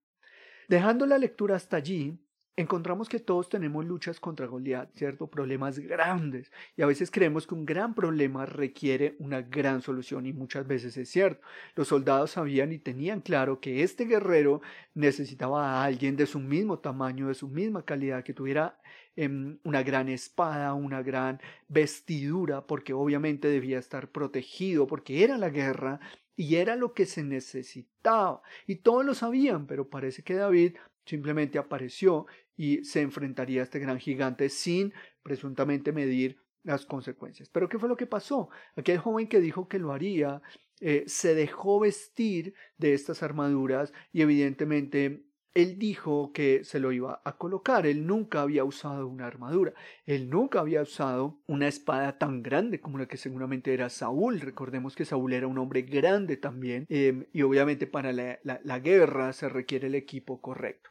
Dejando 0.69 1.07
la 1.07 1.19
lectura 1.19 1.57
hasta 1.57 1.77
allí, 1.77 2.19
encontramos 2.61 3.09
que 3.09 3.19
todos 3.19 3.49
tenemos 3.49 3.85
luchas 3.85 4.21
contra 4.21 4.47
Goliat, 4.47 4.95
¿cierto? 4.95 5.29
Problemas 5.29 5.79
grandes. 5.79 6.53
Y 6.77 6.83
a 6.83 6.87
veces 6.87 7.11
creemos 7.11 7.47
que 7.47 7.55
un 7.55 7.65
gran 7.65 7.95
problema 7.95 8.47
requiere 8.47 9.17
una 9.19 9.43
gran 9.43 9.83
solución 9.83 10.27
y 10.27 10.33
muchas 10.33 10.67
veces 10.67 10.97
es 10.97 11.09
cierto. 11.09 11.47
Los 11.75 11.89
soldados 11.89 12.33
sabían 12.33 12.73
y 12.73 12.79
tenían 12.79 13.21
claro 13.21 13.61
que 13.61 13.83
este 13.83 14.05
guerrero 14.05 14.61
necesitaba 14.95 15.73
a 15.73 15.85
alguien 15.85 16.17
de 16.17 16.27
su 16.27 16.39
mismo 16.39 16.79
tamaño, 16.79 17.29
de 17.29 17.35
su 17.35 17.49
misma 17.49 17.85
calidad, 17.85 18.23
que 18.23 18.35
tuviera 18.35 18.79
em, 19.17 19.59
una 19.65 19.83
gran 19.83 20.09
espada, 20.09 20.75
una 20.75 21.03
gran 21.03 21.41
vestidura, 21.69 22.67
porque 22.67 22.93
obviamente 22.93 23.49
debía 23.49 23.79
estar 23.79 24.09
protegido, 24.09 24.87
porque 24.87 25.25
era 25.25 25.39
la 25.39 25.51
guerra 25.51 26.01
y 26.37 26.57
era 26.57 26.77
lo 26.77 26.95
que 26.95 27.07
se 27.07 27.23
necesitaba. 27.23 28.43
Y 28.67 28.77
todos 28.77 29.05
lo 29.05 29.15
sabían, 29.15 29.67
pero 29.67 29.89
parece 29.89 30.23
que 30.23 30.35
David 30.35 30.77
simplemente 31.05 31.59
apareció 31.59 32.27
y 32.57 32.85
se 32.85 33.01
enfrentaría 33.01 33.61
a 33.61 33.65
este 33.65 33.79
gran 33.79 33.99
gigante 33.99 34.49
sin 34.49 34.93
presuntamente 35.23 35.93
medir 35.93 36.39
las 36.63 36.87
consecuencias. 36.87 37.49
Pero 37.49 37.69
¿qué 37.69 37.79
fue 37.79 37.89
lo 37.89 37.97
que 37.97 38.07
pasó? 38.07 38.51
Aquel 38.77 38.99
joven 38.99 39.29
que 39.29 39.41
dijo 39.41 39.69
que 39.69 39.79
lo 39.79 39.93
haría 39.93 40.43
eh, 40.81 41.05
se 41.07 41.35
dejó 41.35 41.81
vestir 41.81 42.55
de 42.79 42.95
estas 42.95 43.23
armaduras 43.23 43.93
y 44.13 44.23
evidentemente 44.23 45.25
él 45.55 45.79
dijo 45.79 46.33
que 46.33 46.65
se 46.65 46.79
lo 46.79 46.93
iba 46.93 47.21
a 47.25 47.37
colocar. 47.37 47.87
Él 47.87 48.07
nunca 48.07 48.43
había 48.43 48.65
usado 48.65 49.09
una 49.09 49.27
armadura. 49.27 49.73
Él 50.07 50.31
nunca 50.31 50.61
había 50.61 50.83
usado 50.83 51.41
una 51.47 51.67
espada 51.67 52.19
tan 52.19 52.43
grande 52.43 52.81
como 52.81 52.99
la 52.99 53.07
que 53.07 53.17
seguramente 53.17 53.75
era 53.75 53.89
Saúl. 53.89 54.41
Recordemos 54.41 54.95
que 54.95 55.05
Saúl 55.05 55.33
era 55.33 55.49
un 55.49 55.59
hombre 55.59 55.83
grande 55.83 56.37
también. 56.37 56.87
Em, 56.89 57.27
y 57.33 57.43
obviamente 57.43 57.87
para 57.87 58.13
la 58.13 58.79
guerra 58.79 59.33
se 59.33 59.49
requiere 59.49 59.89
el 59.89 59.97
equipo 59.97 60.41
correcto. 60.41 60.91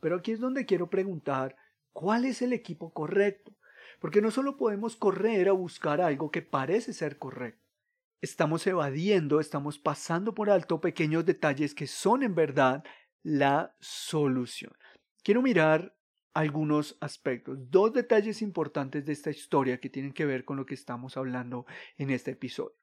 Pero 0.00 0.16
aquí 0.16 0.32
es 0.32 0.40
donde 0.40 0.64
quiero 0.64 0.88
preguntar, 0.88 1.56
¿cuál 1.92 2.24
es 2.24 2.40
el 2.40 2.54
equipo 2.54 2.92
correcto? 2.92 3.52
Porque 4.00 4.22
no 4.22 4.30
solo 4.30 4.56
podemos 4.56 4.96
correr 4.96 5.48
a 5.48 5.52
buscar 5.52 6.00
algo 6.00 6.30
que 6.30 6.40
parece 6.40 6.94
ser 6.94 7.18
correcto. 7.18 7.60
Estamos 8.22 8.66
evadiendo, 8.66 9.40
estamos 9.40 9.78
pasando 9.78 10.34
por 10.34 10.50
alto 10.50 10.80
pequeños 10.80 11.24
detalles 11.24 11.74
que 11.74 11.86
son 11.86 12.22
en 12.22 12.34
verdad 12.34 12.84
la 13.22 13.76
solución. 13.80 14.72
Quiero 15.22 15.42
mirar 15.42 15.94
algunos 16.32 16.96
aspectos, 17.00 17.58
dos 17.70 17.92
detalles 17.92 18.40
importantes 18.42 19.04
de 19.04 19.12
esta 19.12 19.30
historia 19.30 19.80
que 19.80 19.90
tienen 19.90 20.12
que 20.12 20.26
ver 20.26 20.44
con 20.44 20.56
lo 20.56 20.64
que 20.64 20.74
estamos 20.74 21.16
hablando 21.16 21.66
en 21.98 22.10
este 22.10 22.32
episodio. 22.32 22.76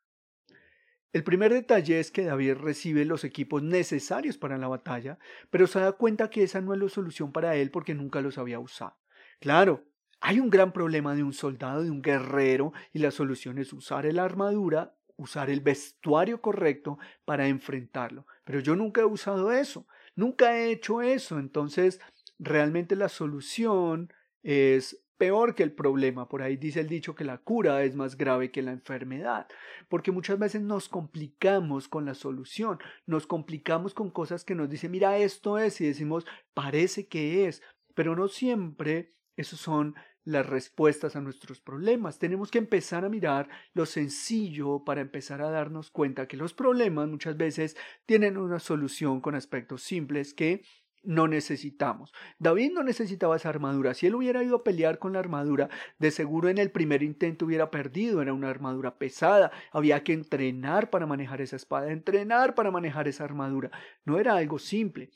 El 1.14 1.24
primer 1.24 1.54
detalle 1.54 2.00
es 2.00 2.12
que 2.12 2.26
David 2.26 2.56
recibe 2.56 3.06
los 3.06 3.24
equipos 3.24 3.64
necesarios 3.64 4.38
para 4.38 4.58
la 4.58 4.68
batalla, 4.68 5.18
pero 5.50 5.66
se 5.66 5.80
da 5.80 5.94
cuenta 5.94 6.30
que 6.30 6.44
esa 6.44 6.62
no 6.62 6.74
es 6.74 6.80
la 6.80 6.90
solución 6.90 7.32
para 7.32 7.56
él 7.56 7.72
porque 7.72 7.96
nunca 7.96 8.22
los 8.22 8.38
había 8.38 8.60
usado. 8.60 8.98
Claro, 9.40 9.86
hay 10.20 10.40
un 10.40 10.50
gran 10.50 10.74
problema 10.74 11.16
de 11.16 11.24
un 11.24 11.34
soldado, 11.34 11.84
de 11.84 11.92
un 11.92 12.02
guerrero, 12.02 12.74
y 12.92 13.00
la 13.00 13.12
solución 13.12 13.58
es 13.58 13.72
usar 13.72 14.06
la 14.14 14.26
armadura, 14.26 14.96
usar 15.16 15.50
el 15.50 15.62
vestuario 15.62 16.42
correcto 16.42 17.00
para 17.24 17.48
enfrentarlo. 17.48 18.26
Pero 18.44 18.60
yo 18.60 18.76
nunca 18.76 19.02
he 19.02 19.06
usado 19.06 19.52
eso. 19.52 19.88
Nunca 20.18 20.58
he 20.58 20.72
hecho 20.72 21.04
eso, 21.04 21.38
entonces 21.38 22.02
realmente 22.40 22.96
la 22.96 23.08
solución 23.08 24.12
es 24.42 25.04
peor 25.18 25.54
que 25.54 25.62
el 25.62 25.72
problema. 25.72 26.28
Por 26.28 26.42
ahí 26.42 26.58
dice 26.58 26.80
el 26.80 26.88
dicho 26.88 27.14
que 27.14 27.24
la 27.24 27.38
cura 27.38 27.84
es 27.84 27.96
más 27.96 28.18
grave 28.18 28.52
que 28.52 28.64
la 28.64 28.72
enfermedad, 28.72 29.48
porque 29.90 30.12
muchas 30.12 30.40
veces 30.40 30.62
nos 30.64 30.90
complicamos 30.90 31.88
con 31.88 32.06
la 32.06 32.16
solución, 32.16 32.80
nos 33.06 33.28
complicamos 33.28 33.94
con 33.94 34.10
cosas 34.10 34.44
que 34.44 34.56
nos 34.56 34.70
dicen, 34.72 34.90
mira, 34.90 35.20
esto 35.20 35.60
es, 35.60 35.80
y 35.82 35.86
decimos, 35.86 36.26
parece 36.56 37.08
que 37.08 37.48
es, 37.48 37.62
pero 37.94 38.16
no 38.16 38.28
siempre 38.28 39.14
esos 39.36 39.60
son 39.60 39.94
las 40.28 40.46
respuestas 40.46 41.16
a 41.16 41.22
nuestros 41.22 41.62
problemas. 41.62 42.20
Tenemos 42.20 42.52
que 42.52 42.58
empezar 42.58 43.06
a 43.06 43.10
mirar 43.10 43.48
lo 43.74 43.86
sencillo 43.86 44.84
para 44.84 45.00
empezar 45.00 45.42
a 45.42 45.50
darnos 45.50 45.90
cuenta 45.90 46.28
que 46.28 46.36
los 46.36 46.54
problemas 46.54 47.08
muchas 47.08 47.38
veces 47.38 47.78
tienen 48.06 48.38
una 48.38 48.60
solución 48.60 49.22
con 49.22 49.36
aspectos 49.36 49.84
simples 49.84 50.34
que 50.34 50.64
no 51.02 51.30
necesitamos. 51.30 52.12
David 52.40 52.74
no 52.74 52.84
necesitaba 52.84 53.38
esa 53.38 53.48
armadura. 53.48 53.94
Si 53.94 54.06
él 54.06 54.16
hubiera 54.16 54.44
ido 54.44 54.58
a 54.58 54.64
pelear 54.66 55.00
con 55.00 55.14
la 55.14 55.20
armadura, 55.20 55.70
de 55.98 56.12
seguro 56.12 56.50
en 56.50 56.58
el 56.58 56.72
primer 56.72 57.04
intento 57.04 57.46
hubiera 57.46 57.72
perdido. 57.72 58.22
Era 58.22 58.34
una 58.34 58.50
armadura 58.50 58.98
pesada. 58.98 59.52
Había 59.72 60.04
que 60.04 60.12
entrenar 60.12 60.90
para 60.90 61.06
manejar 61.06 61.40
esa 61.40 61.56
espada, 61.56 61.90
entrenar 61.94 62.54
para 62.54 62.70
manejar 62.70 63.08
esa 63.08 63.24
armadura. 63.24 63.72
No 64.04 64.20
era 64.20 64.36
algo 64.36 64.60
simple. 64.60 65.10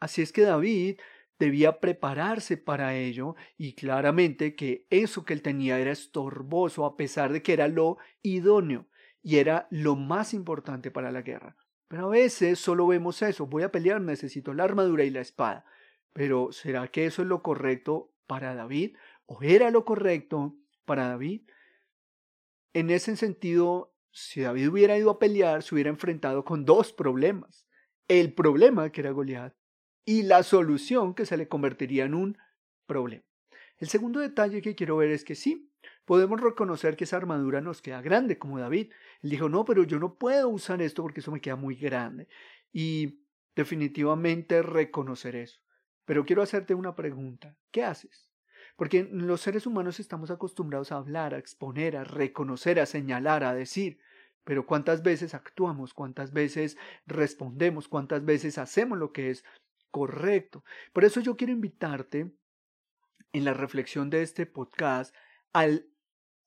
Así 0.00 0.20
es 0.20 0.32
que 0.32 0.42
David 0.42 0.98
debía 1.38 1.80
prepararse 1.80 2.56
para 2.56 2.94
ello 2.96 3.36
y 3.56 3.74
claramente 3.74 4.54
que 4.54 4.86
eso 4.90 5.24
que 5.24 5.32
él 5.34 5.42
tenía 5.42 5.78
era 5.78 5.92
estorboso 5.92 6.84
a 6.84 6.96
pesar 6.96 7.32
de 7.32 7.42
que 7.42 7.52
era 7.52 7.68
lo 7.68 7.98
idóneo 8.22 8.88
y 9.22 9.36
era 9.36 9.68
lo 9.70 9.96
más 9.96 10.34
importante 10.34 10.90
para 10.90 11.12
la 11.12 11.22
guerra. 11.22 11.56
Pero 11.86 12.06
a 12.06 12.10
veces 12.10 12.58
solo 12.58 12.86
vemos 12.86 13.22
eso, 13.22 13.46
voy 13.46 13.62
a 13.62 13.72
pelear, 13.72 14.00
necesito 14.00 14.52
la 14.52 14.64
armadura 14.64 15.04
y 15.04 15.10
la 15.10 15.20
espada. 15.20 15.64
Pero 16.12 16.52
¿será 16.52 16.88
que 16.88 17.06
eso 17.06 17.22
es 17.22 17.28
lo 17.28 17.42
correcto 17.42 18.12
para 18.26 18.54
David? 18.54 18.96
¿O 19.26 19.42
era 19.42 19.70
lo 19.70 19.84
correcto 19.84 20.56
para 20.84 21.08
David? 21.08 21.42
En 22.74 22.90
ese 22.90 23.16
sentido, 23.16 23.94
si 24.10 24.40
David 24.40 24.68
hubiera 24.68 24.98
ido 24.98 25.10
a 25.10 25.18
pelear, 25.18 25.62
se 25.62 25.74
hubiera 25.74 25.90
enfrentado 25.90 26.44
con 26.44 26.64
dos 26.64 26.92
problemas. 26.92 27.66
El 28.06 28.34
problema 28.34 28.90
que 28.90 29.00
era 29.00 29.10
Goliat 29.10 29.57
y 30.08 30.22
la 30.22 30.42
solución 30.42 31.12
que 31.12 31.26
se 31.26 31.36
le 31.36 31.48
convertiría 31.48 32.06
en 32.06 32.14
un 32.14 32.38
problema. 32.86 33.24
El 33.76 33.88
segundo 33.88 34.20
detalle 34.20 34.62
que 34.62 34.74
quiero 34.74 34.96
ver 34.96 35.10
es 35.10 35.22
que 35.22 35.34
sí, 35.34 35.70
podemos 36.06 36.40
reconocer 36.40 36.96
que 36.96 37.04
esa 37.04 37.18
armadura 37.18 37.60
nos 37.60 37.82
queda 37.82 38.00
grande, 38.00 38.38
como 38.38 38.58
David. 38.58 38.90
Él 39.20 39.28
dijo, 39.28 39.50
no, 39.50 39.66
pero 39.66 39.84
yo 39.84 39.98
no 39.98 40.14
puedo 40.14 40.48
usar 40.48 40.80
esto 40.80 41.02
porque 41.02 41.20
eso 41.20 41.30
me 41.30 41.42
queda 41.42 41.56
muy 41.56 41.74
grande. 41.74 42.26
Y 42.72 43.20
definitivamente 43.54 44.62
reconocer 44.62 45.36
eso. 45.36 45.60
Pero 46.06 46.24
quiero 46.24 46.40
hacerte 46.40 46.72
una 46.72 46.96
pregunta. 46.96 47.54
¿Qué 47.70 47.84
haces? 47.84 48.30
Porque 48.76 49.06
los 49.12 49.42
seres 49.42 49.66
humanos 49.66 50.00
estamos 50.00 50.30
acostumbrados 50.30 50.90
a 50.90 50.96
hablar, 50.96 51.34
a 51.34 51.38
exponer, 51.38 51.98
a 51.98 52.04
reconocer, 52.04 52.80
a 52.80 52.86
señalar, 52.86 53.44
a 53.44 53.52
decir. 53.52 53.98
Pero 54.44 54.64
¿cuántas 54.64 55.02
veces 55.02 55.34
actuamos? 55.34 55.92
¿Cuántas 55.92 56.32
veces 56.32 56.78
respondemos? 57.04 57.88
¿Cuántas 57.88 58.24
veces 58.24 58.56
hacemos 58.56 58.96
lo 58.96 59.12
que 59.12 59.28
es 59.28 59.44
correcto. 59.90 60.64
Por 60.92 61.04
eso 61.04 61.20
yo 61.20 61.36
quiero 61.36 61.52
invitarte 61.52 62.30
en 63.32 63.44
la 63.44 63.54
reflexión 63.54 64.10
de 64.10 64.22
este 64.22 64.46
podcast 64.46 65.14
al 65.52 65.86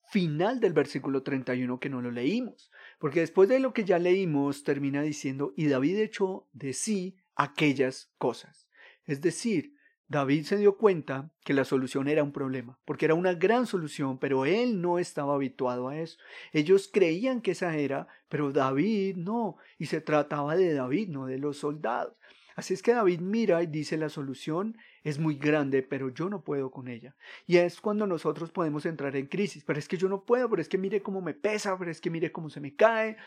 final 0.09 0.59
del 0.59 0.73
versículo 0.73 1.23
31 1.23 1.79
que 1.79 1.89
no 1.89 2.01
lo 2.01 2.11
leímos, 2.11 2.69
porque 2.99 3.21
después 3.21 3.47
de 3.47 3.59
lo 3.59 3.73
que 3.73 3.85
ya 3.85 3.97
leímos 3.97 4.63
termina 4.63 5.01
diciendo, 5.01 5.53
y 5.55 5.67
David 5.67 5.99
echó 5.99 6.47
de 6.51 6.73
sí 6.73 7.17
aquellas 7.35 8.11
cosas. 8.17 8.67
Es 9.05 9.21
decir, 9.21 9.75
David 10.11 10.43
se 10.43 10.57
dio 10.57 10.75
cuenta 10.75 11.31
que 11.45 11.53
la 11.53 11.63
solución 11.63 12.09
era 12.09 12.21
un 12.21 12.33
problema, 12.33 12.77
porque 12.83 13.05
era 13.05 13.13
una 13.13 13.33
gran 13.33 13.65
solución, 13.65 14.19
pero 14.19 14.45
él 14.45 14.81
no 14.81 14.99
estaba 14.99 15.35
habituado 15.35 15.87
a 15.87 15.97
eso. 15.97 16.17
Ellos 16.51 16.89
creían 16.91 17.39
que 17.39 17.51
esa 17.51 17.77
era, 17.77 18.09
pero 18.27 18.51
David 18.51 19.15
no, 19.15 19.55
y 19.77 19.85
se 19.85 20.01
trataba 20.01 20.57
de 20.57 20.73
David, 20.73 21.07
no 21.07 21.27
de 21.27 21.37
los 21.37 21.59
soldados. 21.59 22.13
Así 22.55 22.73
es 22.73 22.81
que 22.81 22.93
David 22.93 23.19
mira 23.19 23.61
y 23.63 23.67
dice 23.67 23.97
la 23.97 24.09
solución 24.09 24.77
es 25.03 25.19
muy 25.19 25.35
grande, 25.35 25.83
pero 25.83 26.09
yo 26.09 26.29
no 26.29 26.43
puedo 26.43 26.71
con 26.71 26.87
ella. 26.87 27.15
Y 27.47 27.57
es 27.57 27.81
cuando 27.81 28.05
nosotros 28.07 28.51
podemos 28.51 28.85
entrar 28.85 29.15
en 29.15 29.27
crisis, 29.27 29.63
pero 29.63 29.79
es 29.79 29.87
que 29.87 29.97
yo 29.97 30.09
no 30.09 30.25
puedo, 30.25 30.49
pero 30.49 30.61
es 30.61 30.69
que 30.69 30.77
mire 30.77 31.01
cómo 31.01 31.21
me 31.21 31.33
pesa, 31.33 31.77
pero 31.77 31.91
es 31.91 32.01
que 32.01 32.09
mire 32.09 32.31
cómo 32.31 32.49
se 32.49 32.59
me 32.59 32.75
cae. 32.75 33.17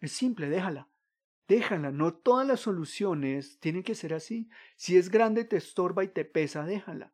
Es 0.00 0.12
simple, 0.12 0.48
déjala. 0.48 0.88
Déjala, 1.48 1.92
no 1.92 2.12
todas 2.12 2.46
las 2.46 2.60
soluciones 2.60 3.58
tienen 3.60 3.84
que 3.84 3.94
ser 3.94 4.14
así. 4.14 4.48
Si 4.76 4.96
es 4.96 5.10
grande, 5.10 5.44
te 5.44 5.56
estorba 5.56 6.02
y 6.02 6.08
te 6.08 6.24
pesa, 6.24 6.64
déjala. 6.64 7.12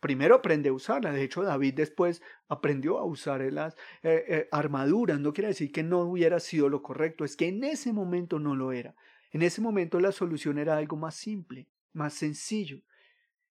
Primero 0.00 0.36
aprende 0.36 0.68
a 0.68 0.72
usarla. 0.72 1.12
De 1.12 1.22
hecho, 1.22 1.42
David 1.42 1.74
después 1.74 2.22
aprendió 2.48 2.98
a 2.98 3.04
usar 3.04 3.40
las 3.52 3.74
eh, 4.02 4.24
eh, 4.28 4.48
armaduras. 4.52 5.20
No 5.20 5.32
quiere 5.32 5.48
decir 5.48 5.72
que 5.72 5.82
no 5.82 6.00
hubiera 6.02 6.38
sido 6.40 6.68
lo 6.68 6.82
correcto, 6.82 7.24
es 7.24 7.36
que 7.36 7.48
en 7.48 7.64
ese 7.64 7.92
momento 7.92 8.38
no 8.38 8.54
lo 8.54 8.72
era. 8.72 8.94
En 9.30 9.42
ese 9.42 9.60
momento 9.60 10.00
la 10.00 10.12
solución 10.12 10.58
era 10.58 10.76
algo 10.76 10.96
más 10.96 11.14
simple, 11.14 11.68
más 11.92 12.14
sencillo. 12.14 12.82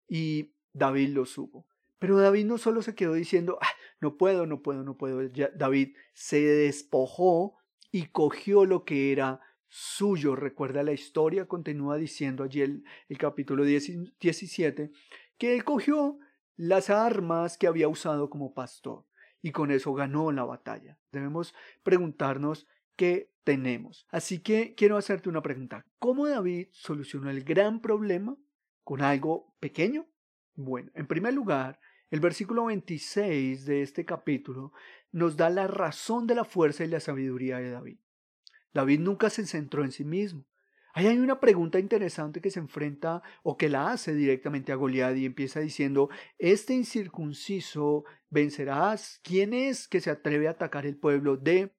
Y 0.07 0.53
David 0.73 1.09
lo 1.09 1.25
supo. 1.25 1.67
Pero 1.99 2.17
David 2.17 2.45
no 2.45 2.57
solo 2.57 2.81
se 2.81 2.95
quedó 2.95 3.13
diciendo, 3.13 3.57
ah, 3.61 3.69
no 4.01 4.17
puedo, 4.17 4.45
no 4.45 4.61
puedo, 4.61 4.83
no 4.83 4.97
puedo. 4.97 5.21
David 5.55 5.95
se 6.13 6.41
despojó 6.41 7.57
y 7.91 8.07
cogió 8.07 8.65
lo 8.65 8.83
que 8.83 9.11
era 9.11 9.39
suyo. 9.69 10.35
Recuerda 10.35 10.83
la 10.83 10.91
historia, 10.91 11.47
continúa 11.47 11.97
diciendo 11.97 12.43
allí 12.43 12.61
el, 12.61 12.83
el 13.07 13.17
capítulo 13.17 13.63
17, 13.63 14.91
que 15.37 15.55
él 15.55 15.63
cogió 15.63 16.19
las 16.55 16.89
armas 16.89 17.57
que 17.57 17.67
había 17.67 17.87
usado 17.87 18.29
como 18.29 18.53
pastor 18.53 19.05
y 19.41 19.51
con 19.51 19.71
eso 19.71 19.93
ganó 19.93 20.31
la 20.31 20.45
batalla. 20.45 20.97
Debemos 21.11 21.53
preguntarnos 21.83 22.67
qué 22.95 23.32
tenemos. 23.43 24.07
Así 24.09 24.39
que 24.39 24.73
quiero 24.75 24.97
hacerte 24.97 25.29
una 25.29 25.41
pregunta. 25.41 25.85
¿Cómo 25.99 26.27
David 26.27 26.67
solucionó 26.71 27.29
el 27.29 27.43
gran 27.43 27.81
problema 27.81 28.37
con 28.83 29.01
algo 29.01 29.55
pequeño? 29.59 30.07
Bueno, 30.55 30.91
en 30.95 31.07
primer 31.07 31.33
lugar, 31.33 31.79
el 32.09 32.19
versículo 32.19 32.65
26 32.65 33.65
de 33.65 33.81
este 33.81 34.05
capítulo 34.05 34.71
nos 35.11 35.35
da 35.35 35.49
la 35.49 35.67
razón 35.67 36.27
de 36.27 36.35
la 36.35 36.45
fuerza 36.45 36.83
y 36.83 36.87
la 36.87 36.99
sabiduría 36.99 37.57
de 37.57 37.71
David. 37.71 37.97
David 38.73 38.99
nunca 38.99 39.29
se 39.29 39.45
centró 39.45 39.83
en 39.83 39.91
sí 39.91 40.03
mismo. 40.03 40.45
Ahí 40.95 41.07
hay 41.07 41.17
una 41.17 41.39
pregunta 41.39 41.79
interesante 41.79 42.39
que 42.39 42.51
se 42.51 42.59
enfrenta 42.59 43.23
o 43.41 43.57
que 43.57 43.67
la 43.67 43.91
hace 43.91 44.13
directamente 44.13 44.71
a 44.71 44.75
Goliat 44.75 45.17
y 45.17 45.25
empieza 45.25 45.59
diciendo, 45.59 46.09
este 46.37 46.75
incircunciso 46.75 48.05
vencerás. 48.29 49.19
¿Quién 49.23 49.53
es 49.53 49.87
que 49.87 50.01
se 50.01 50.11
atreve 50.11 50.47
a 50.47 50.51
atacar 50.51 50.85
el 50.85 50.97
pueblo 50.97 51.35
de 51.35 51.73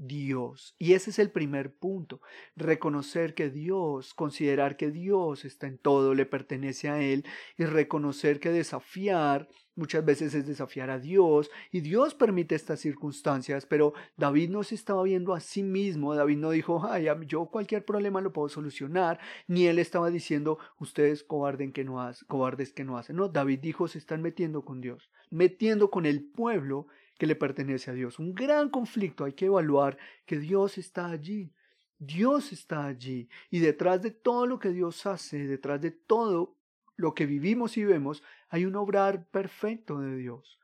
Dios. 0.00 0.74
Y 0.78 0.94
ese 0.94 1.10
es 1.10 1.18
el 1.18 1.30
primer 1.30 1.74
punto, 1.74 2.22
reconocer 2.56 3.34
que 3.34 3.50
Dios, 3.50 4.14
considerar 4.14 4.78
que 4.78 4.90
Dios 4.90 5.44
está 5.44 5.66
en 5.66 5.76
todo, 5.76 6.14
le 6.14 6.24
pertenece 6.24 6.88
a 6.88 7.02
Él 7.02 7.26
y 7.58 7.66
reconocer 7.66 8.40
que 8.40 8.50
desafiar 8.50 9.48
muchas 9.76 10.04
veces 10.04 10.34
es 10.34 10.46
desafiar 10.46 10.90
a 10.90 10.98
Dios 10.98 11.50
y 11.70 11.80
Dios 11.80 12.14
permite 12.14 12.54
estas 12.54 12.80
circunstancias, 12.80 13.66
pero 13.66 13.94
David 14.16 14.50
no 14.50 14.62
se 14.62 14.74
estaba 14.74 15.02
viendo 15.02 15.34
a 15.34 15.40
sí 15.40 15.62
mismo, 15.62 16.14
David 16.14 16.38
no 16.38 16.50
dijo, 16.50 16.82
ay, 16.84 17.06
yo 17.26 17.46
cualquier 17.46 17.84
problema 17.84 18.20
lo 18.20 18.32
puedo 18.32 18.48
solucionar, 18.48 19.20
ni 19.46 19.66
él 19.66 19.78
estaba 19.78 20.10
diciendo, 20.10 20.58
ustedes 20.78 21.24
cobarden 21.24 21.72
que 21.72 21.84
no 21.84 22.00
hacen, 22.00 22.26
cobardes 22.28 22.72
que 22.72 22.84
no 22.84 22.98
hacen, 22.98 23.16
no, 23.16 23.28
David 23.28 23.60
dijo, 23.60 23.88
se 23.88 23.98
están 23.98 24.22
metiendo 24.22 24.64
con 24.64 24.80
Dios, 24.80 25.10
metiendo 25.30 25.90
con 25.90 26.04
el 26.04 26.24
pueblo 26.24 26.86
que 27.20 27.26
le 27.26 27.36
pertenece 27.36 27.90
a 27.90 27.94
Dios. 27.94 28.18
Un 28.18 28.34
gran 28.34 28.70
conflicto, 28.70 29.26
hay 29.26 29.34
que 29.34 29.44
evaluar 29.44 29.98
que 30.24 30.38
Dios 30.38 30.78
está 30.78 31.10
allí. 31.10 31.52
Dios 31.98 32.50
está 32.50 32.86
allí. 32.86 33.28
Y 33.50 33.58
detrás 33.58 34.00
de 34.00 34.10
todo 34.10 34.46
lo 34.46 34.58
que 34.58 34.70
Dios 34.70 35.04
hace, 35.04 35.46
detrás 35.46 35.82
de 35.82 35.90
todo 35.90 36.56
lo 36.96 37.12
que 37.12 37.26
vivimos 37.26 37.76
y 37.76 37.84
vemos, 37.84 38.22
hay 38.48 38.64
un 38.64 38.74
obrar 38.74 39.28
perfecto 39.28 40.00
de 40.00 40.16
Dios. 40.16 40.58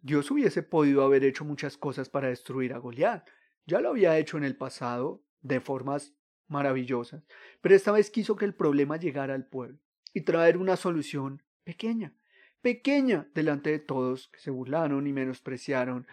Dios 0.00 0.28
hubiese 0.32 0.64
podido 0.64 1.04
haber 1.04 1.22
hecho 1.22 1.44
muchas 1.44 1.76
cosas 1.76 2.08
para 2.08 2.26
destruir 2.26 2.74
a 2.74 2.78
Goliat. 2.78 3.28
Ya 3.64 3.80
lo 3.80 3.90
había 3.90 4.18
hecho 4.18 4.36
en 4.36 4.42
el 4.42 4.56
pasado 4.56 5.22
de 5.42 5.60
formas 5.60 6.12
maravillosas, 6.48 7.22
pero 7.60 7.76
esta 7.76 7.92
vez 7.92 8.10
quiso 8.10 8.34
que 8.34 8.46
el 8.46 8.54
problema 8.54 8.96
llegara 8.96 9.34
al 9.34 9.46
pueblo 9.46 9.78
y 10.12 10.22
traer 10.22 10.56
una 10.56 10.74
solución 10.74 11.40
pequeña 11.62 12.17
pequeña 12.60 13.28
delante 13.34 13.70
de 13.70 13.78
todos 13.78 14.28
que 14.28 14.40
se 14.40 14.50
burlaron 14.50 15.06
y 15.06 15.12
menospreciaron 15.12 16.06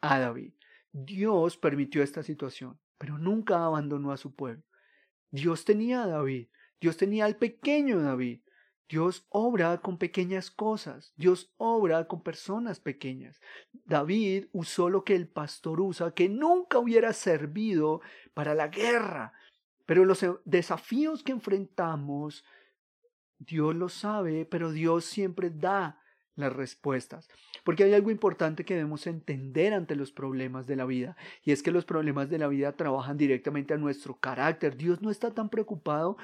a 0.00 0.18
David. 0.18 0.52
Dios 0.92 1.56
permitió 1.56 2.02
esta 2.02 2.22
situación, 2.22 2.78
pero 2.98 3.18
nunca 3.18 3.64
abandonó 3.64 4.12
a 4.12 4.16
su 4.16 4.34
pueblo. 4.34 4.62
Dios 5.30 5.64
tenía 5.64 6.04
a 6.04 6.06
David, 6.06 6.48
Dios 6.80 6.96
tenía 6.96 7.24
al 7.24 7.36
pequeño 7.36 8.00
David. 8.00 8.40
Dios 8.88 9.26
obra 9.30 9.80
con 9.80 9.96
pequeñas 9.96 10.50
cosas, 10.50 11.14
Dios 11.16 11.52
obra 11.56 12.06
con 12.06 12.22
personas 12.22 12.80
pequeñas. 12.80 13.40
David 13.72 14.46
usó 14.52 14.90
lo 14.90 15.04
que 15.04 15.16
el 15.16 15.26
pastor 15.26 15.80
usa, 15.80 16.12
que 16.12 16.28
nunca 16.28 16.78
hubiera 16.78 17.12
servido 17.12 18.02
para 18.34 18.54
la 18.54 18.68
guerra. 18.68 19.32
Pero 19.86 20.04
los 20.04 20.24
desafíos 20.44 21.22
que 21.22 21.32
enfrentamos 21.32 22.44
Dios 23.46 23.74
lo 23.74 23.88
sabe, 23.88 24.46
pero 24.46 24.72
Dios 24.72 25.04
siempre 25.04 25.50
da 25.50 26.00
las 26.36 26.52
respuestas. 26.52 27.28
Porque 27.64 27.84
hay 27.84 27.94
algo 27.94 28.10
importante 28.10 28.64
que 28.64 28.74
debemos 28.74 29.06
entender 29.06 29.72
ante 29.72 29.96
los 29.96 30.12
problemas 30.12 30.66
de 30.66 30.76
la 30.76 30.84
vida, 30.84 31.16
y 31.42 31.52
es 31.52 31.62
que 31.62 31.70
los 31.70 31.84
problemas 31.84 32.28
de 32.28 32.38
la 32.38 32.48
vida 32.48 32.72
trabajan 32.72 33.16
directamente 33.16 33.74
a 33.74 33.78
nuestro 33.78 34.16
carácter. 34.16 34.76
Dios 34.76 35.00
no 35.00 35.10
está 35.10 35.32
tan 35.32 35.48
preocupado 35.48 36.16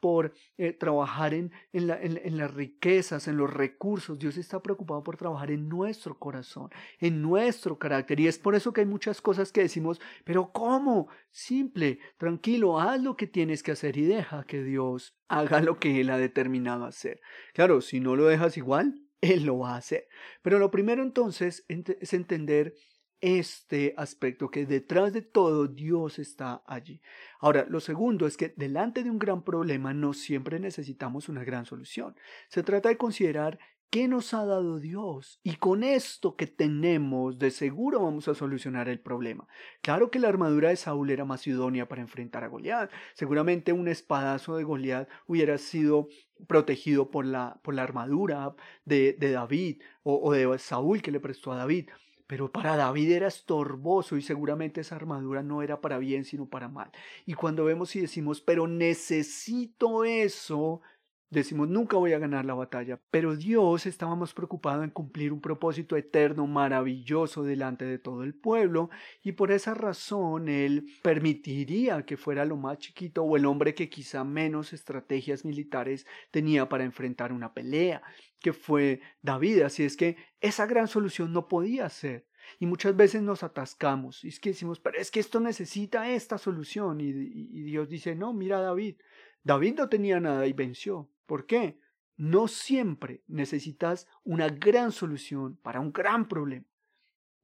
por 0.00 0.32
eh, 0.58 0.72
trabajar 0.72 1.34
en, 1.34 1.52
en, 1.72 1.86
la, 1.86 2.00
en, 2.00 2.36
las 2.36 2.52
riquezas, 2.52 3.28
en 3.28 3.36
los 3.36 3.52
recursos. 3.52 4.18
Dios 4.18 4.36
está 4.36 4.62
preocupado 4.62 5.02
por 5.02 5.16
trabajar 5.16 5.50
en 5.50 5.68
nuestro 5.68 6.18
corazón, 6.18 6.70
en 6.98 7.22
nuestro 7.22 7.78
carácter. 7.78 8.20
Y 8.20 8.28
es 8.28 8.38
por 8.38 8.54
eso 8.54 8.72
que 8.72 8.82
hay 8.82 8.86
muchas 8.86 9.20
cosas 9.20 9.52
que 9.52 9.62
decimos, 9.62 10.00
pero 10.24 10.52
¿cómo? 10.52 11.08
Simple, 11.30 11.98
tranquilo, 12.18 12.80
haz 12.80 13.00
lo 13.02 13.16
que 13.16 13.26
tienes 13.26 13.62
que 13.62 13.72
hacer 13.72 13.96
y 13.96 14.02
deja 14.02 14.44
que 14.44 14.62
Dios 14.62 15.16
haga 15.28 15.60
lo 15.60 15.78
que 15.78 16.00
Él 16.00 16.10
ha 16.10 16.18
determinado 16.18 16.84
hacer. 16.84 17.20
Claro, 17.54 17.80
si 17.80 18.00
no 18.00 18.16
lo 18.16 18.26
dejas 18.26 18.56
igual, 18.56 19.02
Él 19.20 19.44
lo 19.44 19.58
va 19.58 19.74
a 19.74 19.78
hacer. 19.78 20.08
Pero 20.42 20.58
lo 20.58 20.70
primero 20.70 21.02
entonces 21.02 21.64
es 21.68 22.12
entender 22.12 22.74
este 23.20 23.94
aspecto, 23.96 24.50
que 24.50 24.66
detrás 24.66 25.12
de 25.12 25.22
todo 25.22 25.68
Dios 25.68 26.18
está 26.18 26.62
allí. 26.66 27.00
Ahora, 27.40 27.66
lo 27.68 27.80
segundo 27.80 28.26
es 28.26 28.36
que 28.36 28.54
delante 28.56 29.02
de 29.02 29.10
un 29.10 29.18
gran 29.18 29.42
problema 29.42 29.94
no 29.94 30.12
siempre 30.12 30.60
necesitamos 30.60 31.28
una 31.28 31.44
gran 31.44 31.66
solución. 31.66 32.16
Se 32.48 32.62
trata 32.62 32.88
de 32.88 32.96
considerar 32.96 33.58
qué 33.90 34.08
nos 34.08 34.34
ha 34.34 34.44
dado 34.44 34.78
Dios 34.78 35.40
y 35.42 35.56
con 35.56 35.82
esto 35.82 36.36
que 36.36 36.46
tenemos 36.46 37.38
de 37.38 37.50
seguro 37.50 38.02
vamos 38.02 38.28
a 38.28 38.34
solucionar 38.34 38.88
el 38.88 39.00
problema. 39.00 39.46
Claro 39.80 40.10
que 40.10 40.18
la 40.18 40.28
armadura 40.28 40.70
de 40.70 40.76
Saúl 40.76 41.10
era 41.10 41.24
más 41.24 41.46
idónea 41.46 41.88
para 41.88 42.02
enfrentar 42.02 42.44
a 42.44 42.48
Goliat. 42.48 42.90
Seguramente 43.14 43.72
un 43.72 43.88
espadazo 43.88 44.56
de 44.56 44.64
Goliat 44.64 45.08
hubiera 45.26 45.56
sido 45.58 46.08
protegido 46.46 47.10
por 47.10 47.24
la, 47.24 47.60
por 47.62 47.74
la 47.74 47.84
armadura 47.84 48.54
de, 48.84 49.14
de 49.14 49.30
David 49.30 49.82
o, 50.02 50.20
o 50.22 50.32
de 50.32 50.58
Saúl 50.58 51.00
que 51.00 51.12
le 51.12 51.20
prestó 51.20 51.52
a 51.52 51.56
David. 51.56 51.88
Pero 52.26 52.50
para 52.50 52.76
David 52.76 53.12
era 53.12 53.28
estorboso 53.28 54.16
y 54.16 54.22
seguramente 54.22 54.80
esa 54.80 54.96
armadura 54.96 55.42
no 55.42 55.62
era 55.62 55.80
para 55.80 55.98
bien 55.98 56.24
sino 56.24 56.48
para 56.48 56.68
mal. 56.68 56.90
Y 57.24 57.34
cuando 57.34 57.64
vemos 57.64 57.94
y 57.96 58.00
decimos, 58.00 58.40
pero 58.40 58.66
necesito 58.66 60.04
eso, 60.04 60.80
Decimos, 61.28 61.68
nunca 61.68 61.96
voy 61.96 62.12
a 62.12 62.20
ganar 62.20 62.44
la 62.44 62.54
batalla, 62.54 63.00
pero 63.10 63.34
Dios 63.34 63.86
estaba 63.86 64.14
más 64.14 64.32
preocupado 64.32 64.84
en 64.84 64.90
cumplir 64.90 65.32
un 65.32 65.40
propósito 65.40 65.96
eterno, 65.96 66.46
maravilloso 66.46 67.42
delante 67.42 67.84
de 67.84 67.98
todo 67.98 68.22
el 68.22 68.32
pueblo, 68.32 68.90
y 69.24 69.32
por 69.32 69.50
esa 69.50 69.74
razón 69.74 70.48
Él 70.48 70.86
permitiría 71.02 72.04
que 72.06 72.16
fuera 72.16 72.44
lo 72.44 72.56
más 72.56 72.78
chiquito 72.78 73.24
o 73.24 73.36
el 73.36 73.44
hombre 73.44 73.74
que 73.74 73.88
quizá 73.88 74.22
menos 74.22 74.72
estrategias 74.72 75.44
militares 75.44 76.06
tenía 76.30 76.68
para 76.68 76.84
enfrentar 76.84 77.32
una 77.32 77.52
pelea, 77.52 78.02
que 78.38 78.52
fue 78.52 79.00
David. 79.20 79.62
Así 79.62 79.82
es 79.82 79.96
que 79.96 80.16
esa 80.40 80.66
gran 80.66 80.86
solución 80.86 81.32
no 81.32 81.48
podía 81.48 81.88
ser. 81.88 82.28
Y 82.60 82.66
muchas 82.66 82.94
veces 82.94 83.22
nos 83.22 83.42
atascamos 83.42 84.22
y 84.24 84.28
es 84.28 84.38
que 84.38 84.50
decimos, 84.50 84.78
pero 84.78 84.98
es 84.98 85.10
que 85.10 85.18
esto 85.18 85.40
necesita 85.40 86.08
esta 86.08 86.38
solución. 86.38 87.00
Y, 87.00 87.08
y 87.08 87.62
Dios 87.64 87.88
dice, 87.88 88.14
no, 88.14 88.32
mira 88.32 88.60
David, 88.60 88.94
David 89.42 89.74
no 89.78 89.88
tenía 89.88 90.20
nada 90.20 90.46
y 90.46 90.52
venció. 90.52 91.10
¿Por 91.26 91.46
qué? 91.46 91.78
No 92.16 92.48
siempre 92.48 93.22
necesitas 93.26 94.08
una 94.24 94.48
gran 94.48 94.90
solución 94.92 95.56
para 95.62 95.80
un 95.80 95.92
gran 95.92 96.28
problema. 96.28 96.64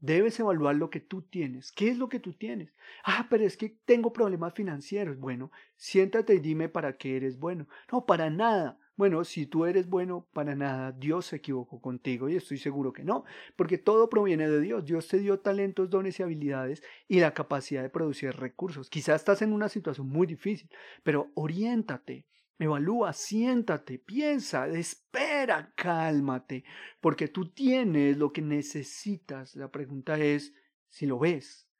Debes 0.01 0.41
evaluar 0.41 0.75
lo 0.75 0.91
que 0.91 1.01
tú 1.01 1.23
tienes. 1.23 1.71
¿Qué 1.71 1.89
es 1.89 1.99
lo 1.99 2.09
que 2.09 2.19
tú 2.19 2.33
tienes? 2.33 2.75
Ah, 3.05 3.29
pero 3.31 3.45
es 3.45 3.57
que 3.57 3.79
tengo 3.85 4.13
problemas 4.13 4.55
financieros. 4.55 5.19
Bueno, 5.19 5.53
siéntate 5.77 6.35
y 6.35 6.41
dime 6.41 6.69
para 6.69 6.97
qué 6.97 7.17
eres 7.17 7.39
bueno. 7.39 7.69
No, 7.93 8.05
para 8.05 8.29
nada. 8.29 8.79
Bueno, 8.95 9.25
si 9.25 9.47
tú 9.47 9.65
eres 9.65 9.89
bueno 9.89 10.29
para 10.33 10.55
nada, 10.55 10.93
Dios 10.93 11.27
se 11.27 11.37
equivocó 11.37 11.81
contigo 11.81 12.29
y 12.29 12.37
estoy 12.37 12.59
seguro 12.59 12.93
que 12.93 13.05
no, 13.05 13.25
porque 13.57 13.79
todo 13.79 14.11
proviene 14.11 14.49
de 14.49 14.61
Dios. 14.61 14.85
Dios 14.85 15.09
te 15.09 15.19
dio 15.19 15.41
talentos, 15.41 15.89
dones 15.89 16.21
y 16.21 16.23
habilidades 16.23 16.83
y 17.09 17.21
la 17.21 17.33
capacidad 17.33 17.83
de 17.83 17.89
producir 17.89 18.33
recursos. 18.37 18.91
Quizás 18.91 19.23
estás 19.23 19.41
en 19.41 19.53
una 19.55 19.71
situación 19.71 20.09
muy 20.09 20.27
difícil, 20.27 20.69
pero 21.03 21.31
oriéntate, 21.35 22.27
evalúa, 22.59 23.15
siéntate, 23.15 23.99
piensa, 23.99 24.69
espera, 24.69 25.73
cálmate, 25.75 26.65
porque 27.01 27.29
tú 27.29 27.51
tienes 27.51 28.19
lo 28.19 28.31
que 28.31 28.43
necesitas. 28.43 29.57
La 29.57 29.71
pregunta 29.71 30.19
es 30.19 30.55
si 30.89 31.07
lo 31.07 31.19
ves. 31.19 31.72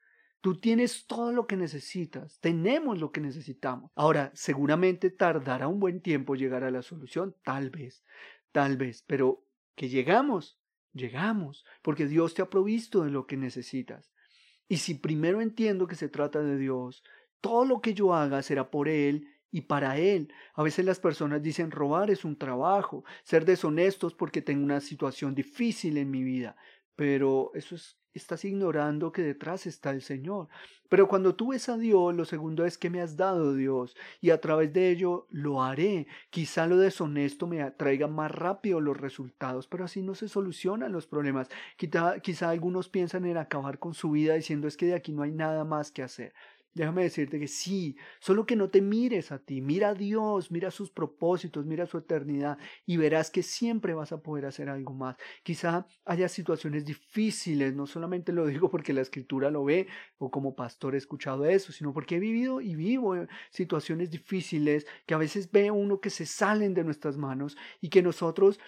Tú 0.43 0.59
tienes 0.59 1.07
todo 1.07 1.31
lo 1.31 1.47
que 1.47 1.57
necesitas, 1.57 2.41
tenemos 2.41 2.99
lo 2.99 3.13
que 3.13 3.21
necesitamos. 3.21 3.93
Ahora, 3.95 4.33
seguramente 4.35 5.09
tardará 5.09 5.69
un 5.69 5.79
buen 5.79 6.03
tiempo 6.03 6.35
llegar 6.35 6.65
a 6.65 6.73
la 6.73 6.83
solución, 6.83 7.37
tal 7.45 7.71
vez, 7.71 8.05
tal 8.51 8.77
vez, 8.77 9.05
pero 9.07 9.47
que 9.77 9.89
llegamos, 9.89 10.59
llegamos, 10.95 11.65
porque 11.81 12.09
Dios 12.09 12.35
te 12.35 12.43
ha 12.43 12.51
provisto 12.51 13.05
de 13.05 13.11
lo 13.11 13.25
que 13.29 13.37
necesitas. 13.37 14.13
Y 14.67 14.79
si 14.79 14.95
primero 14.95 15.41
entiendo 15.41 15.87
que 15.87 15.95
se 15.95 16.09
trata 16.09 16.43
de 16.43 16.59
Dios, 16.59 17.05
todo 17.41 17.65
lo 17.65 17.81
que 17.81 17.95
yo 17.95 18.13
haga 18.13 18.43
será 18.43 18.69
por 18.69 18.89
Él 18.89 19.29
y 19.53 19.61
para 19.61 19.97
Él. 19.97 20.35
A 20.55 20.65
veces 20.65 20.85
las 20.85 20.99
personas 20.99 21.41
dicen 21.41 21.71
robar 21.71 22.11
es 22.11 22.25
un 22.25 22.37
trabajo, 22.37 23.05
ser 23.23 23.45
deshonestos 23.45 24.13
porque 24.13 24.43
tengo 24.43 24.65
una 24.65 24.81
situación 24.81 25.37
difícil 25.37 25.99
en 25.99 26.11
mi 26.11 26.25
vida, 26.25 26.57
pero 26.97 27.53
eso 27.55 27.77
es 27.77 28.02
estás 28.15 28.45
ignorando 28.45 29.13
que 29.13 29.23
detrás 29.23 29.67
está 29.67 29.91
el 29.91 30.03
Señor. 30.03 30.49
Pero 30.89 31.09
cuando 31.09 31.35
tú 31.35 31.49
ves 31.49 31.69
a 31.69 31.77
Dios, 31.79 32.15
lo 32.15 32.25
segundo 32.25 32.67
es 32.67 32.77
que 32.77 32.91
me 32.91 33.01
has 33.01 33.17
dado 33.17 33.55
Dios 33.55 33.97
y 34.21 34.31
a 34.31 34.41
través 34.41 34.73
de 34.73 34.91
ello 34.91 35.27
lo 35.31 35.63
haré. 35.63 36.07
Quizá 36.31 36.67
lo 36.67 36.77
deshonesto 36.77 37.47
me 37.47 37.71
traiga 37.73 38.09
más 38.09 38.31
rápido 38.31 38.81
los 38.81 38.97
resultados, 38.97 39.67
pero 39.67 39.85
así 39.85 40.03
no 40.03 40.15
se 40.15 40.29
solucionan 40.29 40.93
los 40.93 41.07
problemas. 41.07 41.49
Quizá, 41.77 42.21
quizá 42.21 42.51
algunos 42.51 42.89
piensan 42.89 43.25
en 43.25 43.39
acabar 43.39 43.79
con 43.79 43.95
su 43.95 44.11
vida 44.11 44.35
diciendo 44.35 44.69
es 44.69 44.77
que 44.77 44.87
de 44.87 44.95
aquí 44.95 45.13
no 45.13 45.23
hay 45.23 45.33
nada 45.33 45.65
más 45.65 45.91
que 45.91 46.03
hacer. 46.03 46.35
Déjame 46.75 47.03
decirte 47.03 47.39
que 47.39 47.49
sí, 47.49 47.97
solo 48.19 48.47
que 48.47 48.57
no 48.57 48.71
te 48.71 48.81
mires 48.81 49.31
a 49.31 49.39
ti, 49.39 49.61
mira 49.61 49.91
a 49.91 49.95
Dios, 49.95 50.51
mira 50.51 50.71
sus 50.71 50.91
propósitos, 50.91 51.67
mira 51.67 51.85
su 51.85 51.99
eternidad 51.99 52.57
y 52.87 52.97
verás 52.97 53.31
que 53.31 53.43
siempre 53.43 53.93
vas 53.93 54.13
a 54.13 54.23
poder 54.23 54.47
hacer 54.47 54.71
algo 54.71 54.95
más. 54.95 55.17
Quizá 55.43 55.87
haya 56.07 56.29
situaciones 56.31 56.87
difíciles, 56.87 57.75
no 57.75 57.87
solamente 57.87 58.33
lo 58.33 58.47
digo 58.47 58.71
porque 58.71 58.95
la 58.95 59.03
escritura 59.03 59.51
lo 59.51 59.65
ve 59.65 59.87
o 60.17 60.31
como 60.31 60.57
pastor 60.57 60.95
he 60.95 60.99
escuchado 60.99 61.45
eso, 61.45 61.73
sino 61.73 61.93
porque 61.93 62.17
he 62.17 62.21
vivido 62.21 62.63
y 62.63 62.75
vivo 62.75 63.17
situaciones 63.51 64.11
difíciles 64.11 64.87
que 65.05 65.13
a 65.13 65.19
veces 65.19 65.51
ve 65.51 65.71
uno 65.71 66.01
que 66.01 66.09
se 66.11 66.25
salen 66.25 66.73
de 66.73 66.85
nuestras 66.85 67.19
manos 67.19 67.57
y 67.83 67.91
que 67.91 68.03
nosotros 68.03 68.59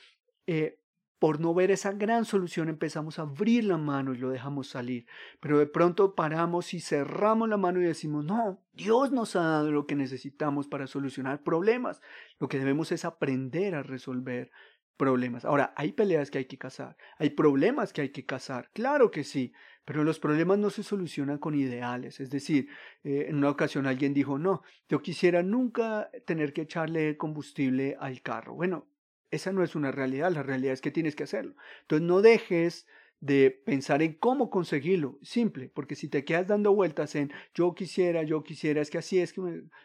eh, 0.46 0.78
por 1.24 1.40
no 1.40 1.54
ver 1.54 1.70
esa 1.70 1.90
gran 1.92 2.26
solución 2.26 2.68
empezamos 2.68 3.18
a 3.18 3.22
abrir 3.22 3.64
la 3.64 3.78
mano 3.78 4.12
y 4.12 4.18
lo 4.18 4.28
dejamos 4.28 4.68
salir. 4.68 5.06
Pero 5.40 5.58
de 5.58 5.64
pronto 5.64 6.14
paramos 6.14 6.74
y 6.74 6.80
cerramos 6.80 7.48
la 7.48 7.56
mano 7.56 7.80
y 7.80 7.84
decimos, 7.84 8.26
no, 8.26 8.60
Dios 8.74 9.10
nos 9.10 9.34
ha 9.34 9.40
dado 9.40 9.72
lo 9.72 9.86
que 9.86 9.94
necesitamos 9.94 10.68
para 10.68 10.86
solucionar 10.86 11.42
problemas. 11.42 12.02
Lo 12.38 12.48
que 12.48 12.58
debemos 12.58 12.92
es 12.92 13.06
aprender 13.06 13.74
a 13.74 13.82
resolver 13.82 14.50
problemas. 14.98 15.46
Ahora, 15.46 15.72
hay 15.78 15.92
peleas 15.92 16.30
que 16.30 16.36
hay 16.36 16.44
que 16.44 16.58
casar, 16.58 16.98
hay 17.16 17.30
problemas 17.30 17.94
que 17.94 18.02
hay 18.02 18.10
que 18.10 18.26
casar, 18.26 18.68
claro 18.74 19.10
que 19.10 19.24
sí, 19.24 19.54
pero 19.86 20.04
los 20.04 20.20
problemas 20.20 20.58
no 20.58 20.68
se 20.68 20.82
solucionan 20.82 21.38
con 21.38 21.54
ideales. 21.54 22.20
Es 22.20 22.28
decir, 22.28 22.68
eh, 23.02 23.28
en 23.30 23.36
una 23.36 23.48
ocasión 23.48 23.86
alguien 23.86 24.12
dijo, 24.12 24.38
no, 24.38 24.62
yo 24.90 25.00
quisiera 25.00 25.42
nunca 25.42 26.10
tener 26.26 26.52
que 26.52 26.60
echarle 26.60 27.16
combustible 27.16 27.96
al 27.98 28.20
carro. 28.20 28.54
Bueno, 28.56 28.88
esa 29.34 29.52
no 29.52 29.62
es 29.62 29.74
una 29.74 29.90
realidad, 29.90 30.32
la 30.32 30.42
realidad 30.42 30.72
es 30.72 30.80
que 30.80 30.90
tienes 30.90 31.16
que 31.16 31.24
hacerlo. 31.24 31.54
Entonces 31.82 32.06
no 32.06 32.22
dejes 32.22 32.86
de 33.20 33.50
pensar 33.50 34.02
en 34.02 34.12
cómo 34.12 34.50
conseguirlo, 34.50 35.18
simple, 35.22 35.70
porque 35.72 35.94
si 35.94 36.08
te 36.08 36.26
quedas 36.26 36.46
dando 36.46 36.74
vueltas 36.74 37.14
en 37.14 37.32
yo 37.54 37.74
quisiera, 37.74 38.22
yo 38.22 38.42
quisiera, 38.42 38.82
es 38.82 38.90
que 38.90 38.98
así 38.98 39.18
es 39.18 39.32
que, 39.32 39.40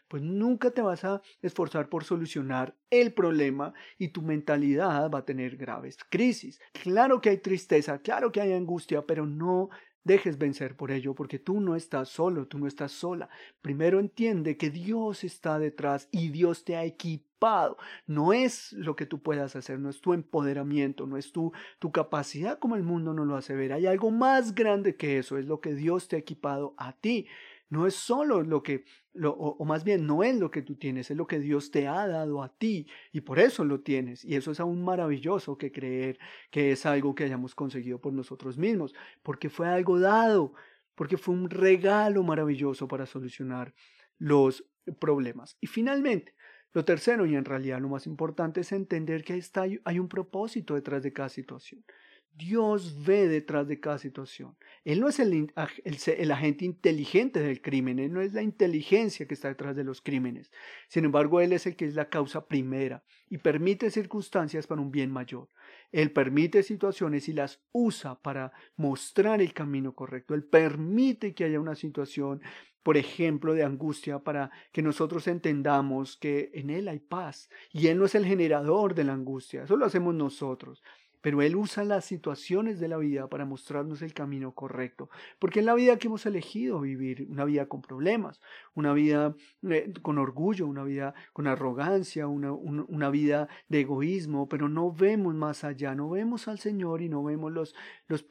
pues 0.09 0.21
nunca 0.21 0.71
te 0.71 0.81
vas 0.81 1.05
a 1.05 1.21
esforzar 1.41 1.87
por 1.87 2.03
solucionar 2.03 2.75
el 2.89 3.13
problema 3.13 3.73
y 3.97 4.09
tu 4.09 4.21
mentalidad 4.21 5.09
va 5.09 5.19
a 5.19 5.25
tener 5.25 5.55
graves 5.55 5.97
crisis. 6.09 6.59
Claro 6.83 7.21
que 7.21 7.29
hay 7.29 7.37
tristeza, 7.37 7.99
claro 7.99 8.29
que 8.31 8.41
hay 8.41 8.51
angustia, 8.51 9.03
pero 9.03 9.25
no 9.25 9.69
dejes 10.03 10.37
vencer 10.37 10.75
por 10.75 10.91
ello, 10.91 11.13
porque 11.13 11.39
tú 11.39 11.59
no 11.61 11.75
estás 11.75 12.09
solo, 12.09 12.47
tú 12.47 12.57
no 12.57 12.67
estás 12.67 12.91
sola. 12.91 13.29
Primero 13.61 13.99
entiende 13.99 14.57
que 14.57 14.69
Dios 14.69 15.23
está 15.23 15.59
detrás 15.59 16.07
y 16.11 16.29
Dios 16.29 16.63
te 16.63 16.75
ha 16.75 16.83
equipado. 16.83 17.77
No 18.05 18.33
es 18.33 18.73
lo 18.73 18.95
que 18.95 19.05
tú 19.05 19.21
puedas 19.21 19.55
hacer, 19.55 19.79
no 19.79 19.89
es 19.89 20.01
tu 20.01 20.13
empoderamiento, 20.13 21.07
no 21.07 21.17
es 21.17 21.31
tu, 21.31 21.53
tu 21.79 21.91
capacidad 21.91 22.59
como 22.59 22.75
el 22.75 22.83
mundo 22.83 23.13
no 23.13 23.25
lo 23.25 23.35
hace 23.35 23.55
ver. 23.55 23.73
Hay 23.73 23.85
algo 23.85 24.11
más 24.11 24.55
grande 24.55 24.95
que 24.95 25.17
eso, 25.17 25.37
es 25.37 25.45
lo 25.45 25.61
que 25.61 25.73
Dios 25.73 26.07
te 26.07 26.15
ha 26.15 26.19
equipado 26.19 26.73
a 26.77 26.93
ti. 26.93 27.27
No 27.69 27.85
es 27.85 27.93
solo 27.93 28.41
lo 28.41 28.63
que, 28.63 28.83
lo, 29.13 29.31
o, 29.31 29.63
más 29.63 29.83
bien 29.83 30.07
no 30.07 30.23
es 30.23 30.35
lo 30.39 30.49
que 30.49 30.63
tú 30.63 30.75
tienes, 30.75 31.11
es 31.11 31.17
lo 31.17 31.27
que 31.27 31.39
Dios 31.39 31.69
te 31.69 31.87
ha 31.87 32.07
dado 32.07 32.41
a 32.41 32.49
ti 32.49 32.87
y 33.11 33.21
por 33.21 33.39
eso 33.39 33.63
lo 33.63 33.81
tienes. 33.81 34.25
Y 34.25 34.35
eso 34.35 34.51
es 34.51 34.59
aún 34.59 34.83
maravilloso 34.83 35.57
que 35.57 35.71
creer 35.71 36.17
que 36.49 36.71
es 36.71 36.85
algo 36.85 37.13
que 37.13 37.25
hayamos 37.25 37.53
conseguido 37.53 38.01
por 38.01 38.13
nosotros 38.13 38.57
mismos, 38.57 38.95
porque 39.21 39.49
fue 39.49 39.67
algo 39.67 39.99
dado, 39.99 40.53
porque 40.95 41.17
fue 41.17 41.35
un 41.35 41.49
regalo 41.49 42.23
maravilloso 42.23 42.87
para 42.87 43.05
solucionar 43.05 43.73
los 44.17 44.65
problemas. 44.99 45.57
Y 45.61 45.67
finalmente, 45.67 46.33
lo 46.73 46.85
tercero 46.85 47.25
y 47.25 47.35
en 47.35 47.45
realidad 47.45 47.79
lo 47.79 47.89
más 47.89 48.05
importante 48.05 48.61
es 48.61 48.71
entender 48.71 49.23
que 49.23 49.35
está, 49.37 49.65
hay 49.83 49.99
un 49.99 50.07
propósito 50.07 50.75
detrás 50.75 51.03
de 51.03 51.13
cada 51.13 51.29
situación. 51.29 51.83
Dios 52.33 53.03
ve 53.05 53.27
detrás 53.27 53.67
de 53.67 53.79
cada 53.79 53.97
situación. 53.97 54.55
Él 54.85 55.01
no 55.01 55.09
es 55.09 55.19
el, 55.19 56.31
agente 56.31 56.63
inteligente 56.63 57.41
del 57.41 57.61
crimen, 57.61 57.99
Él 57.99 58.13
no 58.13 58.21
es 58.21 58.33
la 58.33 58.41
inteligencia 58.41 59.27
que 59.27 59.33
está 59.33 59.49
detrás 59.49 59.75
de 59.75 59.83
los 59.83 60.01
crímenes. 60.01 60.51
Sin 60.87 61.05
embargo, 61.05 61.41
Él 61.41 61.51
es 61.51 61.67
el 61.67 61.75
que 61.75 61.85
es 61.85 61.95
la 61.95 62.09
causa 62.09 62.47
primera 62.47 63.03
y 63.29 63.39
permite 63.39 63.91
circunstancias 63.91 64.67
para 64.67 64.81
un 64.81 64.91
bien 64.91 65.11
mayor. 65.11 65.49
Él 65.91 66.11
permite 66.11 66.63
situaciones 66.63 67.27
y 67.27 67.33
las 67.33 67.61
usa 67.71 68.19
para 68.21 68.53
mostrar 68.75 69.41
el 69.41 69.53
camino 69.53 69.93
correcto. 69.93 70.33
Él 70.33 70.43
permite 70.43 71.33
que 71.33 71.43
haya 71.43 71.59
una 71.59 71.75
situación, 71.75 72.41
por 72.83 72.95
ejemplo, 72.95 73.53
de 73.53 73.63
angustia 73.63 74.19
para 74.19 74.49
que 74.71 74.81
nosotros 74.81 75.27
entendamos 75.27 76.15
que 76.15 76.51
en 76.53 76.69
Él 76.69 76.87
hay 76.87 76.99
paz. 76.99 77.49
Y 77.73 77.87
Él 77.87 77.97
no 77.97 78.05
es 78.05 78.15
el 78.15 78.25
generador 78.25 78.95
de 78.95 79.03
la 79.03 79.13
angustia, 79.13 79.63
eso 79.63 79.75
lo 79.75 79.85
hacemos 79.85 80.15
nosotros. 80.15 80.81
Pero 81.21 81.41
Él 81.41 81.55
usa 81.55 81.83
las 81.83 82.05
situaciones 82.05 82.79
de 82.79 82.87
la 82.87 82.97
vida 82.97 83.27
para 83.27 83.45
mostrarnos 83.45 84.01
el 84.01 84.13
camino 84.13 84.53
correcto. 84.53 85.09
Porque 85.37 85.59
es 85.59 85.65
la 85.65 85.73
vida 85.73 85.97
que 85.97 86.07
hemos 86.07 86.25
elegido 86.25 86.79
vivir, 86.79 87.27
una 87.29 87.45
vida 87.45 87.67
con 87.67 87.81
problemas, 87.81 88.39
una 88.73 88.93
vida 88.93 89.35
eh, 89.69 89.91
con 90.01 90.17
orgullo, 90.17 90.67
una 90.67 90.83
vida 90.83 91.13
con 91.33 91.47
arrogancia, 91.47 92.27
una, 92.27 92.51
una, 92.53 93.09
vida 93.09 93.47
de 93.67 93.81
egoísmo, 93.81 94.47
pero 94.47 94.69
no 94.69 94.91
vemos 94.91 95.35
más 95.35 95.63
allá, 95.63 95.95
no 95.95 96.09
vemos 96.09 96.47
al 96.47 96.59
Señor 96.59 97.01
y 97.01 97.09
no 97.09 97.23
vemos 97.23 97.51
los, 97.51 97.75
los, 98.07 98.25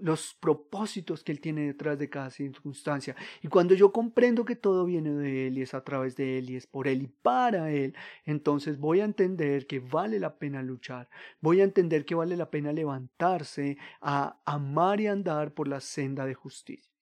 los 0.00 0.34
propósitos 0.40 1.22
que 1.22 1.32
Él 1.32 1.40
tiene 1.40 1.66
detrás 1.66 1.98
de 1.98 2.08
cada 2.08 2.30
circunstancia. 2.30 3.14
Y 3.42 3.48
cuando 3.48 3.74
yo 3.74 3.92
comprendo 3.92 4.44
que 4.44 4.56
todo 4.56 4.84
viene 4.84 5.10
de 5.10 5.48
Él 5.48 5.58
y 5.58 5.62
es 5.62 5.74
a 5.74 5.84
través 5.84 6.16
de 6.16 6.38
Él 6.38 6.50
y 6.50 6.56
es 6.56 6.66
por 6.66 6.88
Él 6.88 7.02
y 7.02 7.06
para 7.06 7.70
Él, 7.70 7.94
entonces 8.24 8.78
voy 8.78 9.00
a 9.00 9.04
entender 9.04 9.66
que 9.66 9.80
vale 9.80 10.18
la 10.18 10.36
pena 10.36 10.62
luchar, 10.62 11.08
voy 11.40 11.60
a 11.60 11.64
entender 11.64 12.04
que 12.04 12.14
vale 12.14 12.31
la 12.36 12.50
pena 12.50 12.72
levantarse 12.72 13.76
a 14.00 14.40
amar 14.44 15.00
y 15.00 15.06
andar 15.06 15.54
por 15.54 15.68
la 15.68 15.80
senda 15.80 16.26
de 16.26 16.34
justicia. 16.34 16.92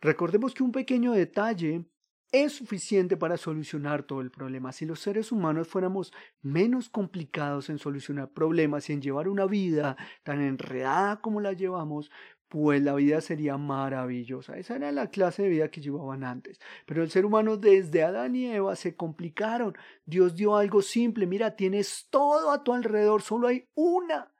Recordemos 0.00 0.54
que 0.54 0.62
un 0.62 0.72
pequeño 0.72 1.12
detalle 1.12 1.84
es 2.32 2.52
suficiente 2.52 3.16
para 3.16 3.36
solucionar 3.36 4.04
todo 4.04 4.20
el 4.20 4.30
problema. 4.30 4.72
Si 4.72 4.86
los 4.86 5.00
seres 5.00 5.32
humanos 5.32 5.68
fuéramos 5.68 6.12
menos 6.42 6.88
complicados 6.88 7.70
en 7.70 7.78
solucionar 7.78 8.30
problemas 8.32 8.88
y 8.88 8.92
en 8.92 9.02
llevar 9.02 9.28
una 9.28 9.46
vida 9.46 9.96
tan 10.22 10.40
enredada 10.40 11.20
como 11.20 11.40
la 11.40 11.52
llevamos, 11.52 12.10
pues 12.50 12.82
la 12.82 12.94
vida 12.94 13.20
sería 13.20 13.56
maravillosa. 13.56 14.58
Esa 14.58 14.74
era 14.74 14.90
la 14.90 15.08
clase 15.08 15.44
de 15.44 15.48
vida 15.48 15.70
que 15.70 15.80
llevaban 15.80 16.24
antes. 16.24 16.60
Pero 16.84 17.04
el 17.04 17.10
ser 17.10 17.24
humano 17.24 17.56
desde 17.56 18.02
Adán 18.02 18.34
y 18.34 18.46
Eva 18.46 18.74
se 18.74 18.96
complicaron. 18.96 19.78
Dios 20.04 20.34
dio 20.34 20.56
algo 20.56 20.82
simple. 20.82 21.28
Mira, 21.28 21.54
tienes 21.54 22.08
todo 22.10 22.50
a 22.50 22.64
tu 22.64 22.72
alrededor, 22.72 23.22
solo 23.22 23.46
hay 23.46 23.68
una, 23.74 24.32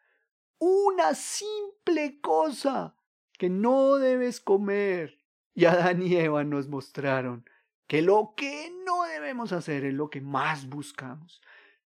una 0.58 1.14
simple 1.14 2.20
cosa 2.20 2.96
que 3.38 3.48
no 3.48 3.94
debes 3.94 4.40
comer. 4.40 5.20
Y 5.54 5.66
Adán 5.66 6.02
y 6.02 6.16
Eva 6.16 6.42
nos 6.42 6.66
mostraron 6.66 7.48
que 7.86 8.02
lo 8.02 8.34
que 8.36 8.72
no 8.84 9.04
debemos 9.04 9.52
hacer 9.52 9.84
es 9.84 9.94
lo 9.94 10.10
que 10.10 10.20
más 10.20 10.68
buscamos. 10.68 11.40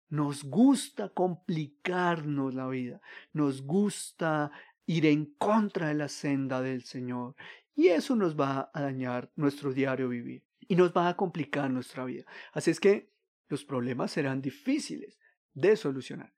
Nos 0.07 0.43
gusta 0.43 1.09
complicarnos 1.09 2.53
la 2.53 2.67
vida, 2.67 3.01
nos 3.33 3.63
gusta 3.63 4.51
ir 4.91 5.05
en 5.05 5.25
contra 5.37 5.87
de 5.87 5.93
la 5.93 6.09
senda 6.09 6.61
del 6.61 6.83
Señor 6.83 7.35
y 7.73 7.87
eso 7.87 8.13
nos 8.15 8.37
va 8.37 8.69
a 8.73 8.81
dañar 8.81 9.31
nuestro 9.37 9.71
diario 9.71 10.09
vivir 10.09 10.43
y 10.59 10.75
nos 10.75 10.91
va 10.91 11.07
a 11.07 11.15
complicar 11.15 11.71
nuestra 11.71 12.03
vida. 12.03 12.25
Así 12.51 12.71
es 12.71 12.79
que 12.81 13.09
los 13.47 13.63
problemas 13.63 14.11
serán 14.11 14.41
difíciles 14.41 15.17
de 15.53 15.77
solucionar. 15.77 16.33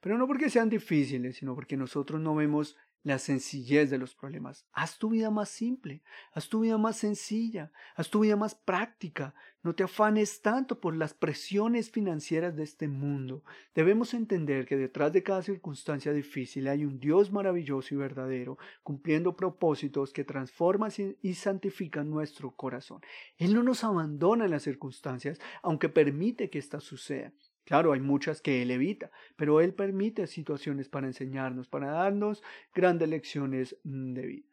Pero 0.00 0.16
no 0.16 0.26
porque 0.26 0.48
sean 0.48 0.70
difíciles, 0.70 1.36
sino 1.36 1.54
porque 1.54 1.76
nosotros 1.76 2.18
no 2.20 2.34
vemos 2.34 2.76
la 3.02 3.18
sencillez 3.18 3.90
de 3.90 3.98
los 3.98 4.14
problemas. 4.14 4.66
Haz 4.72 4.98
tu 4.98 5.10
vida 5.10 5.30
más 5.30 5.48
simple, 5.48 6.02
haz 6.32 6.48
tu 6.48 6.60
vida 6.60 6.76
más 6.76 6.96
sencilla, 6.96 7.70
haz 7.94 8.10
tu 8.10 8.20
vida 8.20 8.36
más 8.36 8.54
práctica. 8.54 9.34
No 9.62 9.74
te 9.74 9.84
afanes 9.84 10.42
tanto 10.42 10.80
por 10.80 10.96
las 10.96 11.14
presiones 11.14 11.90
financieras 11.90 12.56
de 12.56 12.64
este 12.64 12.88
mundo. 12.88 13.42
Debemos 13.74 14.14
entender 14.14 14.66
que 14.66 14.76
detrás 14.76 15.12
de 15.12 15.22
cada 15.22 15.42
circunstancia 15.42 16.12
difícil 16.12 16.68
hay 16.68 16.84
un 16.84 16.98
Dios 16.98 17.32
maravilloso 17.32 17.94
y 17.94 17.98
verdadero, 17.98 18.58
cumpliendo 18.82 19.36
propósitos 19.36 20.12
que 20.12 20.24
transforman 20.24 20.90
y 21.22 21.34
santifican 21.34 22.10
nuestro 22.10 22.52
corazón. 22.52 23.00
Él 23.38 23.54
no 23.54 23.62
nos 23.62 23.84
abandona 23.84 24.44
en 24.44 24.50
las 24.50 24.62
circunstancias, 24.62 25.38
aunque 25.62 25.88
permite 25.88 26.50
que 26.50 26.58
éstas 26.58 26.84
sucedan. 26.84 27.34
Claro, 27.66 27.92
hay 27.92 28.00
muchas 28.00 28.40
que 28.40 28.62
Él 28.62 28.70
evita, 28.70 29.10
pero 29.34 29.60
Él 29.60 29.74
permite 29.74 30.28
situaciones 30.28 30.88
para 30.88 31.08
enseñarnos, 31.08 31.66
para 31.66 31.90
darnos 31.90 32.40
grandes 32.72 33.08
lecciones 33.08 33.76
mm, 33.82 34.12
de 34.14 34.26
vida. 34.26 34.46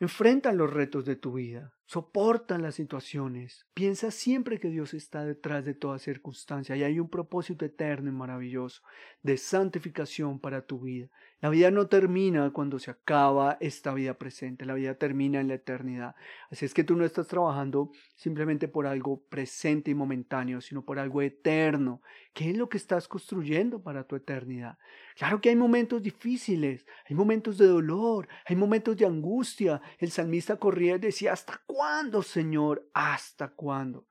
Enfrenta 0.00 0.52
los 0.52 0.72
retos 0.72 1.04
de 1.04 1.16
tu 1.16 1.34
vida, 1.34 1.74
soporta 1.86 2.58
las 2.58 2.74
situaciones, 2.74 3.66
piensa 3.74 4.10
siempre 4.10 4.58
que 4.58 4.68
Dios 4.68 4.94
está 4.94 5.24
detrás 5.24 5.64
de 5.64 5.74
toda 5.74 5.98
circunstancia 5.98 6.76
y 6.76 6.82
hay 6.82 6.98
un 6.98 7.08
propósito 7.08 7.64
eterno 7.64 8.08
y 8.08 8.12
maravilloso 8.12 8.82
de 9.22 9.36
santificación 9.36 10.38
para 10.38 10.66
tu 10.66 10.80
vida. 10.80 11.08
La 11.42 11.50
vida 11.50 11.72
no 11.72 11.88
termina 11.88 12.52
cuando 12.52 12.78
se 12.78 12.92
acaba 12.92 13.56
esta 13.60 13.92
vida 13.92 14.14
presente, 14.14 14.64
la 14.64 14.74
vida 14.74 14.94
termina 14.94 15.40
en 15.40 15.48
la 15.48 15.54
eternidad. 15.54 16.14
Así 16.50 16.64
es 16.64 16.72
que 16.72 16.84
tú 16.84 16.94
no 16.94 17.04
estás 17.04 17.26
trabajando 17.26 17.90
simplemente 18.14 18.68
por 18.68 18.86
algo 18.86 19.24
presente 19.28 19.90
y 19.90 19.94
momentáneo, 19.94 20.60
sino 20.60 20.84
por 20.84 21.00
algo 21.00 21.20
eterno. 21.20 22.00
¿Qué 22.32 22.50
es 22.50 22.56
lo 22.56 22.68
que 22.68 22.76
estás 22.76 23.08
construyendo 23.08 23.82
para 23.82 24.04
tu 24.04 24.14
eternidad? 24.14 24.78
Claro 25.16 25.40
que 25.40 25.48
hay 25.48 25.56
momentos 25.56 26.00
difíciles, 26.00 26.86
hay 27.08 27.16
momentos 27.16 27.58
de 27.58 27.66
dolor, 27.66 28.28
hay 28.46 28.54
momentos 28.54 28.96
de 28.96 29.06
angustia. 29.06 29.82
El 29.98 30.12
salmista 30.12 30.58
corría 30.58 30.94
y 30.94 31.00
decía, 31.00 31.32
¿hasta 31.32 31.60
cuándo, 31.72 32.22
Señor? 32.22 32.88
¿Hasta 32.92 33.48
cuándo? 33.48 34.06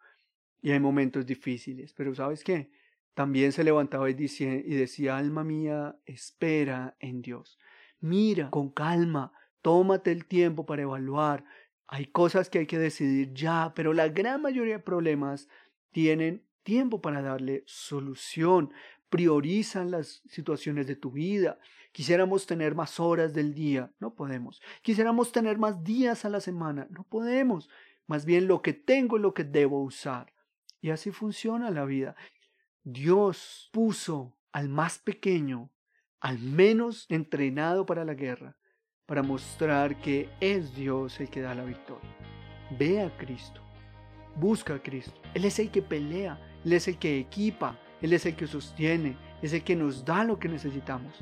Y 0.61 0.71
hay 0.71 0.79
momentos 0.79 1.25
difíciles, 1.25 1.93
pero 1.93 2.13
¿sabes 2.15 2.43
qué? 2.43 2.71
También 3.13 3.51
se 3.51 3.63
levantaba 3.63 4.09
y 4.09 4.13
decía, 4.13 4.53
y 4.55 4.73
decía, 4.73 5.17
alma 5.17 5.43
mía, 5.43 5.95
espera 6.05 6.95
en 6.99 7.21
Dios. 7.21 7.59
Mira 7.99 8.49
con 8.49 8.71
calma, 8.71 9.31
tómate 9.61 10.11
el 10.11 10.25
tiempo 10.25 10.65
para 10.65 10.83
evaluar. 10.83 11.43
Hay 11.87 12.07
cosas 12.07 12.49
que 12.49 12.59
hay 12.59 12.67
que 12.67 12.79
decidir 12.79 13.33
ya, 13.33 13.73
pero 13.75 13.93
la 13.93 14.07
gran 14.07 14.41
mayoría 14.41 14.77
de 14.77 14.83
problemas 14.83 15.47
tienen 15.91 16.43
tiempo 16.63 17.01
para 17.01 17.21
darle 17.21 17.63
solución. 17.67 18.71
Priorizan 19.11 19.91
las 19.91 20.23
situaciones 20.29 20.87
de 20.87 20.95
tu 20.95 21.11
vida. 21.11 21.59
Quisiéramos 21.91 22.47
tener 22.47 22.75
más 22.75 22.97
horas 22.97 23.33
del 23.33 23.53
día, 23.53 23.91
no 23.99 24.15
podemos. 24.15 24.61
Quisiéramos 24.81 25.33
tener 25.33 25.57
más 25.57 25.83
días 25.83 26.23
a 26.23 26.29
la 26.29 26.39
semana, 26.39 26.87
no 26.89 27.03
podemos. 27.03 27.69
Más 28.07 28.23
bien 28.23 28.47
lo 28.47 28.61
que 28.61 28.71
tengo 28.71 29.17
es 29.17 29.21
lo 29.21 29.33
que 29.33 29.43
debo 29.43 29.83
usar. 29.83 30.33
Y 30.79 30.91
así 30.91 31.11
funciona 31.11 31.69
la 31.71 31.83
vida. 31.83 32.15
Dios 32.83 33.69
puso 33.73 34.37
al 34.53 34.69
más 34.69 34.97
pequeño, 34.97 35.69
al 36.21 36.39
menos 36.39 37.05
entrenado 37.09 37.85
para 37.85 38.05
la 38.05 38.13
guerra, 38.13 38.55
para 39.05 39.23
mostrar 39.23 39.99
que 39.99 40.29
es 40.39 40.73
Dios 40.73 41.19
el 41.19 41.29
que 41.29 41.41
da 41.41 41.53
la 41.53 41.65
victoria. 41.65 42.15
Ve 42.79 43.01
a 43.01 43.17
Cristo, 43.17 43.61
busca 44.37 44.75
a 44.75 44.81
Cristo. 44.81 45.21
Él 45.33 45.43
es 45.43 45.59
el 45.59 45.69
que 45.69 45.81
pelea, 45.81 46.39
Él 46.63 46.71
es 46.71 46.87
el 46.87 46.97
que 46.97 47.19
equipa, 47.19 47.77
Él 48.01 48.13
es 48.13 48.25
el 48.25 48.35
que 48.35 48.47
sostiene, 48.47 49.15
es 49.41 49.53
el 49.53 49.63
que 49.63 49.75
nos 49.75 50.05
da 50.05 50.23
lo 50.23 50.39
que 50.39 50.49
necesitamos. 50.49 51.13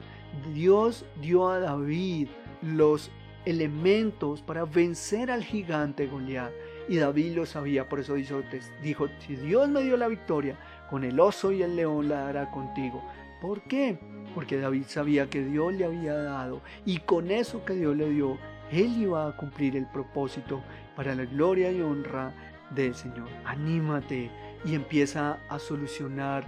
Dios 0.53 1.05
dio 1.21 1.49
a 1.49 1.59
David 1.59 2.29
los 2.61 3.11
elementos 3.45 4.41
para 4.41 4.65
vencer 4.65 5.31
al 5.31 5.43
gigante 5.43 6.07
Goliat. 6.07 6.51
Y 6.87 6.97
David 6.97 7.35
lo 7.35 7.45
sabía, 7.45 7.87
por 7.87 7.99
eso 7.99 8.15
dijo, 8.15 8.41
dijo, 8.81 9.07
si 9.19 9.35
Dios 9.35 9.69
me 9.69 9.81
dio 9.83 9.95
la 9.95 10.07
victoria, 10.07 10.57
con 10.89 11.03
el 11.03 11.19
oso 11.19 11.51
y 11.51 11.61
el 11.61 11.75
león 11.75 12.09
la 12.09 12.21
dará 12.21 12.51
contigo. 12.51 13.03
¿Por 13.41 13.61
qué? 13.63 13.99
Porque 14.33 14.57
David 14.57 14.83
sabía 14.87 15.29
que 15.29 15.43
Dios 15.43 15.73
le 15.73 15.85
había 15.85 16.13
dado 16.13 16.61
y 16.85 16.97
con 16.99 17.31
eso 17.31 17.63
que 17.63 17.73
Dios 17.73 17.95
le 17.95 18.09
dio, 18.09 18.37
él 18.71 19.01
iba 19.01 19.27
a 19.27 19.37
cumplir 19.37 19.75
el 19.75 19.85
propósito 19.85 20.61
para 20.95 21.15
la 21.15 21.25
gloria 21.25 21.71
y 21.71 21.81
honra 21.81 22.33
del 22.71 22.93
Señor. 22.95 23.29
Anímate 23.45 24.29
y 24.65 24.75
empieza 24.75 25.39
a 25.47 25.59
solucionar 25.59 26.43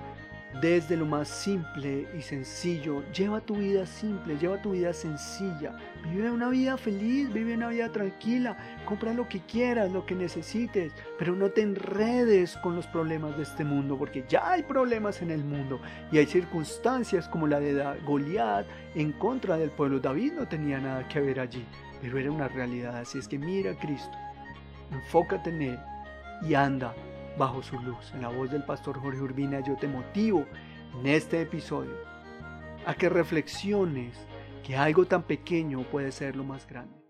desde 0.59 0.97
lo 0.97 1.05
más 1.05 1.29
simple 1.29 2.07
y 2.17 2.21
sencillo. 2.21 3.03
Lleva 3.11 3.39
tu 3.39 3.55
vida 3.55 3.85
simple, 3.85 4.37
lleva 4.37 4.61
tu 4.61 4.71
vida 4.71 4.93
sencilla. 4.93 5.77
Vive 6.11 6.31
una 6.31 6.49
vida 6.49 6.77
feliz, 6.77 7.31
vive 7.31 7.53
una 7.53 7.69
vida 7.69 7.89
tranquila. 7.89 8.57
Compra 8.85 9.13
lo 9.13 9.29
que 9.29 9.39
quieras, 9.41 9.91
lo 9.91 10.05
que 10.05 10.15
necesites, 10.15 10.93
pero 11.17 11.35
no 11.35 11.49
te 11.51 11.61
enredes 11.61 12.57
con 12.57 12.75
los 12.75 12.87
problemas 12.87 13.37
de 13.37 13.43
este 13.43 13.63
mundo, 13.63 13.97
porque 13.97 14.25
ya 14.27 14.51
hay 14.51 14.63
problemas 14.63 15.21
en 15.21 15.31
el 15.31 15.43
mundo 15.43 15.79
y 16.11 16.17
hay 16.17 16.25
circunstancias 16.25 17.27
como 17.29 17.47
la 17.47 17.59
de 17.59 17.71
Goliat 18.05 18.65
en 18.95 19.13
contra 19.13 19.57
del 19.57 19.69
pueblo. 19.69 19.99
David 19.99 20.33
no 20.33 20.47
tenía 20.47 20.79
nada 20.79 21.07
que 21.07 21.21
ver 21.21 21.39
allí, 21.39 21.65
pero 22.01 22.17
era 22.17 22.31
una 22.31 22.47
realidad. 22.47 22.97
Así 22.97 23.19
es 23.19 23.27
que 23.27 23.37
mira 23.37 23.71
a 23.71 23.79
Cristo, 23.79 24.17
enfócate 24.91 25.49
en 25.49 25.61
Él 25.61 25.79
y 26.41 26.55
anda 26.55 26.93
bajo 27.37 27.61
su 27.63 27.79
luz. 27.79 28.11
En 28.13 28.21
la 28.21 28.29
voz 28.29 28.51
del 28.51 28.63
pastor 28.63 28.99
Jorge 28.99 29.21
Urbina 29.21 29.59
yo 29.61 29.75
te 29.75 29.87
motivo 29.87 30.45
en 30.99 31.07
este 31.07 31.41
episodio 31.41 31.95
a 32.85 32.93
que 32.93 33.09
reflexiones 33.09 34.17
que 34.63 34.75
algo 34.75 35.05
tan 35.05 35.23
pequeño 35.23 35.83
puede 35.83 36.11
ser 36.11 36.35
lo 36.35 36.43
más 36.43 36.67
grande. 36.67 37.00